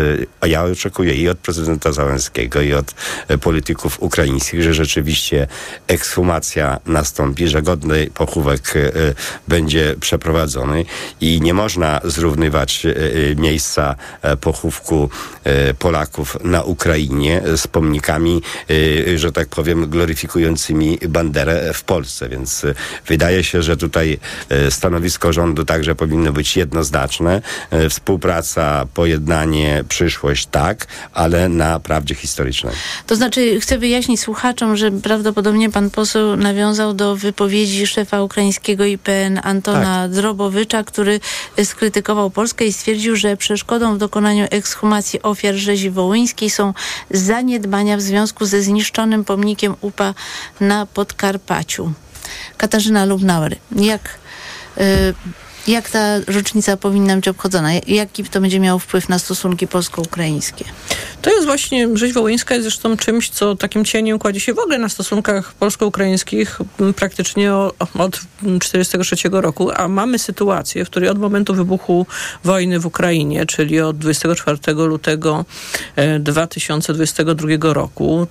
ja 0.45 0.63
oczekuję 0.63 1.13
i 1.13 1.29
od 1.29 1.37
prezydenta 1.37 1.91
Załęskiego 1.91 2.61
i 2.61 2.73
od 2.73 2.93
polityków 3.41 4.03
ukraińskich, 4.03 4.63
że 4.63 4.73
rzeczywiście 4.73 5.47
ekshumacja 5.87 6.79
nastąpi, 6.85 7.47
że 7.47 7.61
godne 7.61 7.92
pochówek 8.13 8.75
e, 8.75 8.79
e, 8.79 8.91
będzie 9.47 9.95
przeprowadzony 9.99 10.85
i 11.21 11.41
nie 11.41 11.53
można 11.53 12.01
zrównywać 12.03 12.85
e, 12.85 13.35
miejsca 13.35 13.95
pochówku 14.41 15.09
Polaków 15.79 16.37
na 16.43 16.63
Ukrainie 16.63 17.41
z 17.55 17.67
pomnikami, 17.67 18.41
że 19.15 19.31
tak 19.31 19.47
powiem, 19.47 19.89
gloryfikującymi 19.89 20.99
banderę 21.09 21.73
w 21.73 21.83
Polsce. 21.83 22.29
Więc 22.29 22.65
wydaje 23.07 23.43
się, 23.43 23.63
że 23.63 23.77
tutaj 23.77 24.19
stanowisko 24.69 25.33
rządu 25.33 25.65
także 25.65 25.95
powinno 25.95 26.33
być 26.33 26.57
jednoznaczne. 26.57 27.41
Współpraca, 27.89 28.85
pojednanie, 28.93 29.83
przyszłość 29.89 30.45
tak, 30.45 30.87
ale 31.13 31.49
na 31.49 31.79
prawdzie 31.79 32.15
historycznej. 32.15 32.73
To 33.07 33.15
znaczy, 33.15 33.59
chcę 33.61 33.77
wyjaśnić 33.77 34.19
słuchaczom, 34.19 34.77
że 34.77 34.91
prawdopodobnie 34.91 35.69
pan 35.69 35.89
poseł 35.89 36.35
nawiązał 36.35 36.93
do 36.93 37.15
wypowiedzi 37.15 37.72
wypowiedzi 37.73 37.93
szefa 37.93 38.21
ukraińskiego 38.21 38.85
IPN 38.85 39.39
Antona 39.43 40.03
tak. 40.03 40.11
Drobowycza, 40.11 40.83
który 40.83 41.19
skrytykował 41.63 42.29
Polskę 42.29 42.65
i 42.65 42.73
stwierdził, 42.73 43.15
że 43.15 43.37
przeszkodą 43.37 43.95
w 43.95 43.97
dokonaniu 43.97 44.47
ekshumacji 44.51 45.21
ofiar 45.21 45.55
rzezi 45.55 45.89
wołyńskiej 45.89 46.49
są 46.49 46.73
zaniedbania 47.11 47.97
w 47.97 48.01
związku 48.01 48.45
ze 48.45 48.61
zniszczonym 48.61 49.25
pomnikiem 49.25 49.75
UPA 49.81 50.13
na 50.59 50.85
Podkarpaciu. 50.85 51.93
Katarzyna 52.57 53.05
Lubnauer, 53.05 53.55
jak 53.75 54.19
y, 54.77 55.13
jak 55.67 55.89
ta 55.89 56.19
rocznica 56.27 56.77
powinna 56.77 57.15
być 57.15 57.27
obchodzona? 57.27 57.69
Jaki 57.87 58.23
to 58.23 58.41
będzie 58.41 58.59
miało 58.59 58.79
wpływ 58.79 59.09
na 59.09 59.19
stosunki 59.19 59.67
polsko-ukraińskie? 59.67 60.65
To 61.23 61.29
jest 61.29 61.45
właśnie, 61.45 61.87
rzeź 61.93 62.13
wołyńska 62.13 62.53
jest 62.55 62.63
zresztą 62.63 62.97
czymś, 62.97 63.29
co 63.29 63.55
takim 63.55 63.85
cieniem 63.85 64.19
kładzie 64.19 64.39
się 64.39 64.53
w 64.53 64.59
ogóle 64.59 64.77
na 64.77 64.89
stosunkach 64.89 65.53
polsko-ukraińskich 65.53 66.59
praktycznie 66.95 67.53
od 67.53 68.11
1943 68.39 69.29
roku, 69.31 69.71
a 69.75 69.87
mamy 69.87 70.19
sytuację, 70.19 70.85
w 70.85 70.89
której 70.89 71.09
od 71.09 71.19
momentu 71.19 71.53
wybuchu 71.53 72.05
wojny 72.43 72.79
w 72.79 72.85
Ukrainie, 72.85 73.45
czyli 73.45 73.81
od 73.81 73.97
24 73.97 74.73
lutego 74.73 75.45
2022 76.19 77.49
e, 77.49 77.73
roku, 77.73 78.27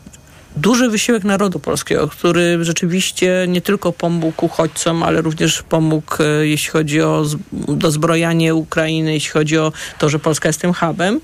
duży 0.56 0.90
wysiłek 0.90 1.24
narodu 1.24 1.58
polskiego, 1.58 2.08
który 2.08 2.64
rzeczywiście 2.64 3.46
nie 3.48 3.60
tylko 3.60 3.92
pomógł 3.92 4.44
uchodźcom, 4.44 5.02
ale 5.02 5.20
również 5.20 5.62
pomógł, 5.62 6.22
e, 6.22 6.46
jeśli 6.46 6.70
chodzi 6.70 7.02
o 7.02 7.24
dozbrojanie 7.52 8.54
Ukrainy, 8.54 9.12
jeśli 9.12 9.30
chodzi 9.30 9.58
o 9.58 9.72
to, 9.98 10.08
że 10.08 10.18
Polska 10.18 10.48
jest 10.48 10.60
tym 10.60 10.74
hubem. 10.74 11.20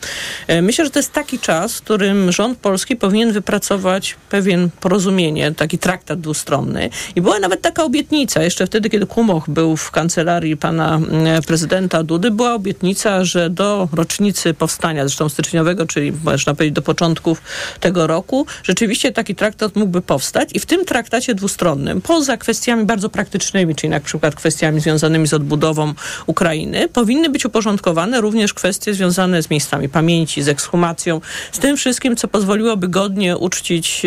E, 0.46 0.62
myślę, 0.62 0.84
że 0.84 0.90
to 0.90 0.98
jest 0.98 1.12
taki 1.12 1.38
czas, 1.38 1.78
w 1.78 1.82
którym 1.82 2.32
rząd 2.32 2.58
polski 2.58 2.96
powinien 2.96 3.32
wypracować 3.32 4.16
pewien 4.30 4.70
porozumienie, 4.80 5.52
taki 5.54 5.78
traktat 5.78 6.20
dwustronny. 6.20 6.90
I 7.16 7.20
była 7.20 7.38
nawet 7.38 7.62
taka 7.62 7.84
obietnica, 7.84 8.42
jeszcze 8.42 8.66
wtedy, 8.66 8.90
kiedy 8.90 9.06
Kumoch 9.06 9.50
był 9.50 9.76
w 9.76 9.90
kancelarii 9.90 10.56
pana 10.56 11.00
e, 11.26 11.42
prezydenta 11.42 12.02
Dudy, 12.02 12.30
była 12.30 12.54
obietnica, 12.54 13.24
że 13.24 13.50
do 13.50 13.88
rocznicy 13.92 14.54
powstania, 14.54 15.02
zresztą 15.08 15.28
styczniowego, 15.28 15.86
czyli 15.86 16.12
można 16.24 16.54
powiedzieć 16.54 16.74
do 16.74 16.82
początków 16.82 17.42
tego 17.80 18.06
roku, 18.06 18.46
rzeczywiście 18.62 19.12
taki 19.18 19.34
traktat 19.34 19.76
mógłby 19.76 20.02
powstać 20.02 20.48
i 20.54 20.60
w 20.60 20.66
tym 20.66 20.84
traktacie 20.84 21.34
dwustronnym, 21.34 22.00
poza 22.00 22.36
kwestiami 22.36 22.84
bardzo 22.84 23.08
praktycznymi, 23.08 23.74
czyli 23.74 23.90
na 23.90 24.00
przykład 24.00 24.34
kwestiami 24.34 24.80
związanymi 24.80 25.26
z 25.26 25.34
odbudową 25.34 25.94
Ukrainy, 26.26 26.88
powinny 26.88 27.28
być 27.28 27.44
uporządkowane 27.44 28.20
również 28.20 28.54
kwestie 28.54 28.94
związane 28.94 29.42
z 29.42 29.50
miejscami 29.50 29.88
pamięci, 29.88 30.42
z 30.42 30.48
ekshumacją, 30.48 31.20
z 31.52 31.58
tym 31.58 31.76
wszystkim, 31.76 32.16
co 32.16 32.28
pozwoliłoby 32.28 32.88
godnie 32.88 33.36
uczcić 33.36 34.02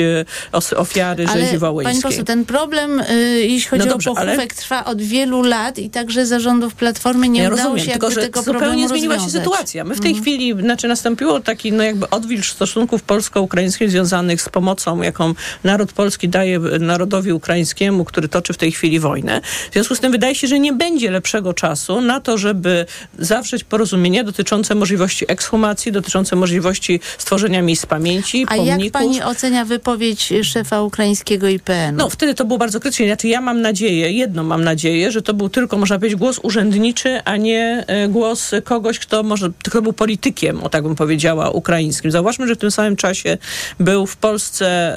e, 0.52 0.78
ofiary 0.78 1.28
ale, 1.28 1.42
rzezi 1.42 1.58
wołyńskiej. 1.58 2.02
Pani 2.02 2.14
poseł, 2.14 2.26
ten 2.26 2.46
problem, 2.46 3.00
y, 3.00 3.14
jeśli 3.48 3.70
chodzi 3.70 3.86
no 3.86 3.92
dobrze, 3.92 4.12
o 4.12 4.16
pochówek, 4.16 4.40
ale... 4.40 4.48
trwa 4.48 4.86
od 4.86 5.02
wielu 5.02 5.42
lat 5.42 5.80
i 5.80 5.90
także 5.90 6.26
zarządów 6.26 6.76
Platformy 6.76 7.30
nie 7.30 7.44
ja 7.44 7.50
udało 7.50 7.64
rozumiem, 7.64 7.86
się 7.86 7.92
tylko, 7.92 8.12
że 8.12 8.22
tego 8.22 8.42
zupełnie 8.42 8.88
zmieniła 8.88 9.16
rozwiązać. 9.16 9.34
się 9.34 9.40
sytuacja. 9.40 9.84
My 9.84 9.96
w 9.96 10.00
tej 10.00 10.12
mhm. 10.12 10.24
chwili, 10.24 10.62
znaczy 10.62 10.88
nastąpiło 10.88 11.40
taki 11.40 11.72
no 11.72 11.84
jakby 11.84 12.10
odwilż 12.10 12.52
stosunków 12.52 13.04
polsko-ukraińskich 13.04 13.92
związanych 13.92 14.42
z 14.42 14.50
pomocą 14.50 15.01
jaką 15.04 15.34
naród 15.64 15.94
polski 15.94 16.30
daje 16.30 16.60
narodowi 16.60 17.34
ukraińskiemu, 17.34 18.06
który 18.06 18.28
toczy 18.28 18.54
w 18.54 18.58
tej 18.58 18.72
chwili 18.72 19.00
wojnę. 19.00 19.42
W 19.70 19.74
związku 19.74 19.96
z 19.96 20.00
tym 20.00 20.12
wydaje 20.12 20.36
się, 20.36 20.48
że 20.48 20.60
nie 20.60 20.74
będzie 20.74 21.12
lepszego 21.12 21.54
czasu 21.54 22.02
na 22.02 22.20
to, 22.20 22.38
żeby 22.38 22.86
zawrzeć 23.20 23.64
porozumienie 23.64 24.24
dotyczące 24.24 24.76
możliwości 24.76 25.26
ekshumacji, 25.28 25.92
dotyczące 25.92 26.36
możliwości 26.36 27.00
stworzenia 27.18 27.62
miejsc 27.62 27.86
pamięci, 27.86 28.46
A 28.50 28.56
pomników. 28.56 28.84
jak 28.84 28.94
pani 28.94 29.22
ocenia 29.24 29.66
wypowiedź 29.66 30.34
szefa 30.44 30.82
ukraińskiego 30.82 31.48
IPN? 31.48 31.96
No, 31.96 32.10
wtedy 32.10 32.36
to 32.36 32.46
było 32.46 32.60
bardzo 32.60 32.80
krytycznie. 32.80 33.08
Znaczy, 33.08 33.28
ja 33.28 33.42
mam 33.42 33.62
nadzieję, 33.62 34.12
jedną 34.12 34.44
mam 34.44 34.64
nadzieję, 34.64 35.12
że 35.12 35.22
to 35.22 35.34
był 35.34 35.50
tylko, 35.50 35.78
można 35.78 36.00
powiedzieć, 36.00 36.20
głos 36.20 36.40
urzędniczy, 36.44 37.22
a 37.26 37.38
nie 37.38 37.84
e, 37.88 38.08
głos 38.08 38.52
kogoś, 38.64 39.00
kto 39.00 39.24
może, 39.24 39.52
kto 39.64 39.82
był 39.82 39.94
politykiem, 39.94 40.64
o 40.64 40.70
tak 40.70 40.84
bym 40.84 40.96
powiedziała, 40.96 41.50
ukraińskim. 41.50 42.12
Zauważmy, 42.12 42.48
że 42.48 42.56
w 42.56 42.58
tym 42.58 42.72
samym 42.72 42.96
czasie 42.96 43.38
był 43.80 44.08
w 44.08 44.18
Polsce 44.18 44.91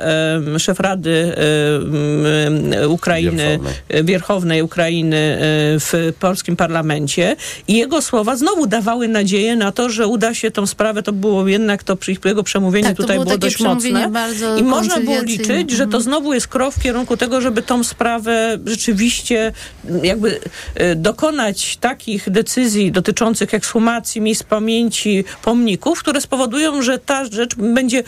szef 0.59 0.81
Rady 0.81 1.35
Ukrainy, 2.89 3.59
Wierchownej, 3.59 4.05
Wierchownej 4.05 4.63
Ukrainy 4.63 5.39
w 5.81 6.13
polskim 6.21 6.57
parlamencie. 6.57 7.37
I 7.69 7.77
jego 7.77 8.03
słowa 8.03 8.37
znowu 8.37 8.67
dawały 8.67 9.09
nadzieję 9.09 9.57
na 9.57 9.73
to, 9.73 9.91
że 9.91 10.07
uda 10.07 10.35
się 10.35 10.51
tą 10.51 10.67
sprawę, 10.67 11.03
to 11.03 11.13
było 11.13 11.49
jednak 11.49 11.83
to 11.83 11.97
jego 12.25 12.43
przemówienie 12.43 12.89
tak, 12.89 12.97
tutaj 12.97 13.17
było, 13.17 13.25
było 13.25 13.39
dość 13.39 13.61
mocne. 13.61 14.11
i 14.59 14.63
można 14.63 15.01
było 15.01 15.23
liczyć, 15.23 15.71
że 15.71 15.79
to 15.79 15.85
mhm. 15.85 16.03
znowu 16.03 16.35
jest 16.35 16.49
krok 16.49 16.75
w 16.75 16.83
kierunku 16.83 17.17
tego, 17.17 17.41
żeby 17.41 17.63
tą 17.63 17.85
sprawę 17.85 18.59
rzeczywiście 18.67 19.53
jakby 20.03 20.41
e, 20.75 20.95
dokonać 20.95 21.77
takich 21.77 22.31
decyzji 22.31 22.93
dotyczących 22.93 23.55
ekshumacji, 23.55 24.21
miejsc 24.21 24.43
pamięci, 24.43 25.25
pomników, 25.43 25.99
które 25.99 26.21
spowodują, 26.21 26.83
że 26.83 26.99
ta 26.99 27.25
rzecz 27.25 27.55
będzie, 27.55 28.03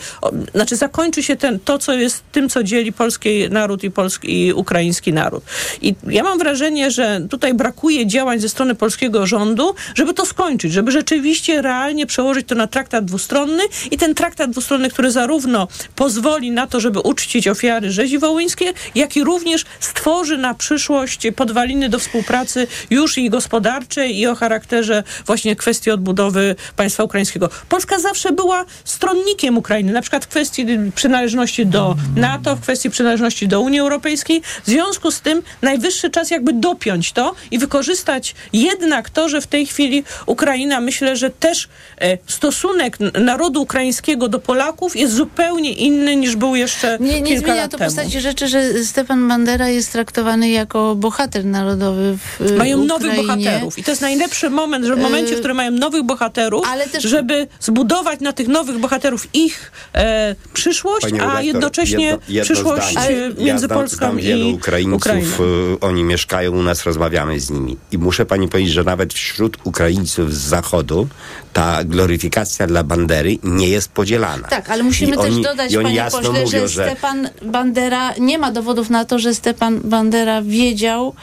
znaczy 0.55 0.75
zakończy 0.75 1.23
się 1.23 1.35
ten, 1.35 1.59
to, 1.59 1.76
co 1.77 1.93
jest 1.93 2.23
tym, 2.31 2.49
co 2.49 2.63
dzieli 2.63 2.93
polski 2.93 3.49
naród 3.49 3.83
i, 3.83 3.91
polski, 3.91 4.47
i 4.47 4.53
ukraiński 4.53 5.13
naród. 5.13 5.43
I 5.81 5.95
ja 6.07 6.23
mam 6.23 6.39
wrażenie, 6.39 6.91
że 6.91 7.21
tutaj 7.29 7.53
brakuje 7.53 8.07
działań 8.07 8.39
ze 8.39 8.49
strony 8.49 8.75
polskiego 8.75 9.27
rządu, 9.27 9.75
żeby 9.95 10.13
to 10.13 10.25
skończyć, 10.25 10.73
żeby 10.73 10.91
rzeczywiście 10.91 11.61
realnie 11.61 12.05
przełożyć 12.05 12.47
to 12.47 12.55
na 12.55 12.67
traktat 12.67 13.05
dwustronny 13.05 13.63
i 13.91 13.97
ten 13.97 14.15
traktat 14.15 14.51
dwustronny, 14.51 14.89
który 14.89 15.11
zarówno 15.11 15.67
pozwoli 15.95 16.51
na 16.51 16.67
to, 16.67 16.79
żeby 16.79 16.99
uczcić 16.99 17.47
ofiary 17.47 17.91
rzezi 17.91 18.19
wołyńskiej, 18.19 18.73
jak 18.95 19.17
i 19.17 19.23
również 19.23 19.65
stworzy 19.79 20.37
na 20.37 20.53
przyszłość 20.53 21.27
podwaliny 21.35 21.89
do 21.89 21.99
współpracy 21.99 22.67
już 22.89 23.17
i 23.17 23.29
gospodarczej 23.29 24.17
i 24.19 24.27
o 24.27 24.35
charakterze 24.35 25.03
właśnie 25.25 25.55
kwestii 25.55 25.91
odbudowy 25.91 26.55
państwa 26.75 27.03
ukraińskiego. 27.03 27.49
Polska 27.69 27.99
zawsze 27.99 28.31
była 28.31 28.65
stronnikiem 28.83 29.57
Ukrainy, 29.57 29.91
na 29.91 30.01
przykład 30.01 30.27
kwestii 30.27 30.65
przynależności 30.95 31.65
do 31.67 31.95
NATO, 32.15 32.55
w 32.55 32.61
kwestii 32.61 32.89
przynależności 32.89 33.47
do 33.47 33.61
Unii 33.61 33.79
Europejskiej. 33.79 34.41
W 34.63 34.67
związku 34.69 35.11
z 35.11 35.21
tym 35.21 35.41
najwyższy 35.61 36.09
czas 36.09 36.31
jakby 36.31 36.53
dopiąć 36.53 37.11
to 37.11 37.35
i 37.51 37.59
wykorzystać 37.59 38.35
jednak 38.53 39.09
to, 39.09 39.29
że 39.29 39.41
w 39.41 39.47
tej 39.47 39.65
chwili 39.65 40.03
Ukraina, 40.25 40.81
myślę, 40.81 41.15
że 41.15 41.29
też 41.29 41.67
e, 42.01 42.17
stosunek 42.27 42.97
narodu 43.21 43.61
ukraińskiego 43.61 44.27
do 44.27 44.39
Polaków 44.39 44.95
jest 44.95 45.13
zupełnie 45.13 45.71
inny 45.73 46.15
niż 46.15 46.35
był 46.35 46.55
jeszcze 46.55 46.97
Nie, 46.99 47.21
nie 47.21 47.27
kilka 47.27 47.45
zmienia 47.47 47.61
lat 47.61 47.71
to 47.71 47.77
temu. 47.77 47.89
postaci 47.91 48.21
rzeczy, 48.21 48.47
że 48.47 48.83
Stepan 48.83 49.27
Bandera 49.27 49.69
jest 49.69 49.91
traktowany 49.91 50.49
jako 50.49 50.95
bohater 50.95 51.45
narodowy 51.45 52.17
w 52.17 52.41
y, 52.41 52.43
Mają 52.57 52.77
Ukrainie. 52.83 52.87
nowych 52.87 53.15
bohaterów. 53.15 53.77
I 53.79 53.83
to 53.83 53.91
jest 53.91 54.01
najlepszy 54.01 54.49
moment, 54.49 54.85
że 54.85 54.95
w 54.95 54.99
momencie, 54.99 55.35
w 55.35 55.39
którym 55.39 55.57
mają 55.57 55.71
nowych 55.71 56.03
bohaterów, 56.03 56.65
ale 56.71 56.87
też- 56.87 57.03
żeby 57.03 57.47
zbudować 57.59 58.19
na 58.19 58.33
tych 58.33 58.47
nowych 58.47 58.77
bohaterów 58.77 59.27
ich 59.33 59.71
e, 59.95 60.35
przyszłość, 60.53 61.01
Pani 61.01 61.19
a 61.19 61.25
redaktor, 61.25 61.56
jednocześnie 61.57 62.05
jedno- 62.05 62.25
jedno 62.29 62.43
przyszłość 62.55 62.91
zdanie. 62.91 63.15
Ja 63.37 63.45
między 63.45 63.65
znam, 63.65 63.77
Polską 63.79 63.97
znam 63.97 64.17
wielu 64.17 64.47
i 64.49 64.53
Ukraińców, 64.53 65.01
Ukrainą. 65.01 65.73
y, 65.73 65.79
oni 65.81 66.03
mieszkają 66.03 66.51
u 66.51 66.61
nas, 66.63 66.83
rozmawiamy 66.85 67.39
z 67.39 67.49
nimi. 67.49 67.77
I 67.91 67.97
muszę 67.97 68.25
pani 68.25 68.47
powiedzieć, 68.49 68.73
że 68.73 68.83
nawet 68.83 69.13
wśród 69.13 69.57
Ukraińców 69.63 70.33
z 70.35 70.37
Zachodu 70.37 71.07
ta 71.53 71.83
gloryfikacja 71.83 72.67
dla 72.67 72.83
Bandery 72.83 73.37
nie 73.43 73.69
jest 73.69 73.89
podzielana. 73.91 74.47
Tak, 74.47 74.69
ale 74.69 74.83
musimy 74.83 75.11
I 75.15 75.17
też 75.17 75.25
oni- 75.33 75.43
dodać, 75.43 75.71
i 75.71 75.77
oni 75.77 75.83
panie 75.85 75.95
jasno 75.95 76.19
pośle, 76.19 76.43
mówią, 76.45 76.67
że 76.67 76.85
Stepan 76.85 77.29
Bandera, 77.41 78.13
nie 78.19 78.37
ma 78.37 78.51
dowodów 78.51 78.89
na 78.89 79.05
to, 79.05 79.19
że 79.19 79.33
Stepan 79.33 79.79
Bandera 79.83 80.41
wiedział 80.41 81.13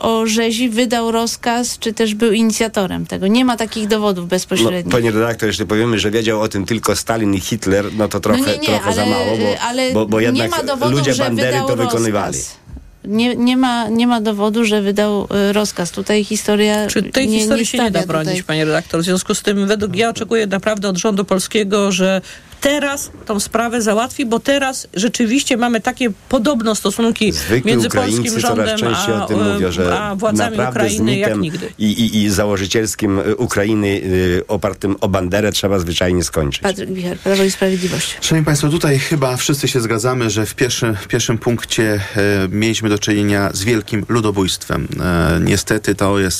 o 0.00 0.26
rzezi, 0.26 0.68
wydał 0.68 1.10
rozkaz, 1.10 1.78
czy 1.78 1.92
też 1.92 2.14
był 2.14 2.32
inicjatorem 2.32 3.06
tego. 3.06 3.26
Nie 3.26 3.44
ma 3.44 3.56
takich 3.56 3.88
dowodów 3.88 4.24
No, 4.24 4.28
bezpośrednich. 4.28 4.94
panie 4.94 5.10
redaktor, 5.10 5.46
jeśli 5.46 5.66
powiemy, 5.66 5.98
że 5.98 6.10
wiedział 6.10 6.40
o 6.40 6.48
tym 6.48 6.66
tylko 6.66 6.96
Stalin 6.96 7.34
i 7.34 7.40
Hitler, 7.40 7.84
no 7.96 8.08
to 8.08 8.20
trochę, 8.20 8.40
no 8.40 8.46
nie, 8.46 8.58
nie, 8.58 8.66
trochę 8.66 8.84
ale, 8.84 8.94
za 8.94 9.06
mało, 9.06 9.36
bo, 9.36 9.60
ale 9.60 9.92
bo, 9.92 10.06
bo 10.06 10.20
nie 10.20 10.26
jednak 10.26 10.50
ma 10.50 10.62
dowodów, 10.62 10.98
ludzie 10.98 11.14
że 11.14 11.24
Bandery 11.24 11.52
wydał 11.52 11.68
to 11.68 11.76
wykonywali. 11.76 12.36
Rozkaz. 12.38 12.62
Nie, 13.04 13.36
nie, 13.36 13.56
ma, 13.56 13.88
nie 13.88 14.06
ma 14.06 14.20
dowodu, 14.20 14.64
że 14.64 14.82
wydał 14.82 15.28
y, 15.50 15.52
rozkaz. 15.52 15.90
Tutaj 15.90 16.24
historia 16.24 16.86
Czy 16.86 17.02
tej 17.02 17.28
nie, 17.28 17.38
historii 17.38 17.60
nie 17.62 17.66
się 17.66 17.78
nie 17.78 17.90
da 17.90 18.06
bronić, 18.06 18.30
tutaj. 18.30 18.44
panie 18.44 18.64
redaktor? 18.64 19.00
W 19.00 19.04
związku 19.04 19.34
z 19.34 19.42
tym, 19.42 19.66
według 19.66 19.96
ja 19.96 20.08
oczekuję 20.08 20.46
naprawdę 20.46 20.88
od 20.88 20.96
rządu 20.96 21.24
polskiego, 21.24 21.92
że 21.92 22.20
teraz 22.62 23.10
tą 23.26 23.40
sprawę 23.40 23.82
załatwi, 23.82 24.26
bo 24.26 24.40
teraz 24.40 24.88
rzeczywiście 24.94 25.56
mamy 25.56 25.80
takie 25.80 26.10
podobno 26.28 26.74
stosunki 26.74 27.32
Zwykli 27.32 27.70
między 27.70 27.88
Ukraińcy 27.88 28.16
polskim 28.16 28.40
coraz 28.40 28.56
rządem 28.56 28.78
częściej 28.78 29.14
a, 29.14 29.24
o 29.24 29.28
tym 29.28 29.52
mówią, 29.52 29.72
że 29.72 30.00
a 30.00 30.14
władzami 30.16 30.58
Ukrainy 30.70 31.18
jak 31.18 31.38
nigdy. 31.38 31.72
I, 31.78 31.86
i, 31.86 32.22
i 32.22 32.30
założycielskim 32.30 33.18
y, 33.18 33.36
Ukrainy 33.36 33.86
y, 33.88 34.44
opartym 34.48 34.96
o 35.00 35.08
Banderę 35.08 35.52
trzeba 35.52 35.78
zwyczajnie 35.78 36.24
skończyć. 36.24 36.62
Patryk 36.62 36.92
Wicher, 36.92 37.18
Prawo 37.18 37.42
i 37.42 37.50
Sprawiedliwość. 37.50 38.16
Szanowni 38.20 38.44
Państwo, 38.44 38.68
tutaj 38.68 38.98
chyba 38.98 39.36
wszyscy 39.36 39.68
się 39.68 39.80
zgadzamy, 39.80 40.30
że 40.30 40.46
w 40.46 40.54
pierwszym, 40.54 40.96
w 40.96 41.08
pierwszym 41.08 41.38
punkcie 41.38 42.00
e, 42.16 42.48
mieliśmy 42.48 42.88
do 42.88 42.98
czynienia 42.98 43.50
z 43.54 43.64
wielkim 43.64 44.04
ludobójstwem. 44.08 44.88
E, 45.00 45.40
niestety 45.40 45.94
to 45.94 46.18
jest 46.18 46.22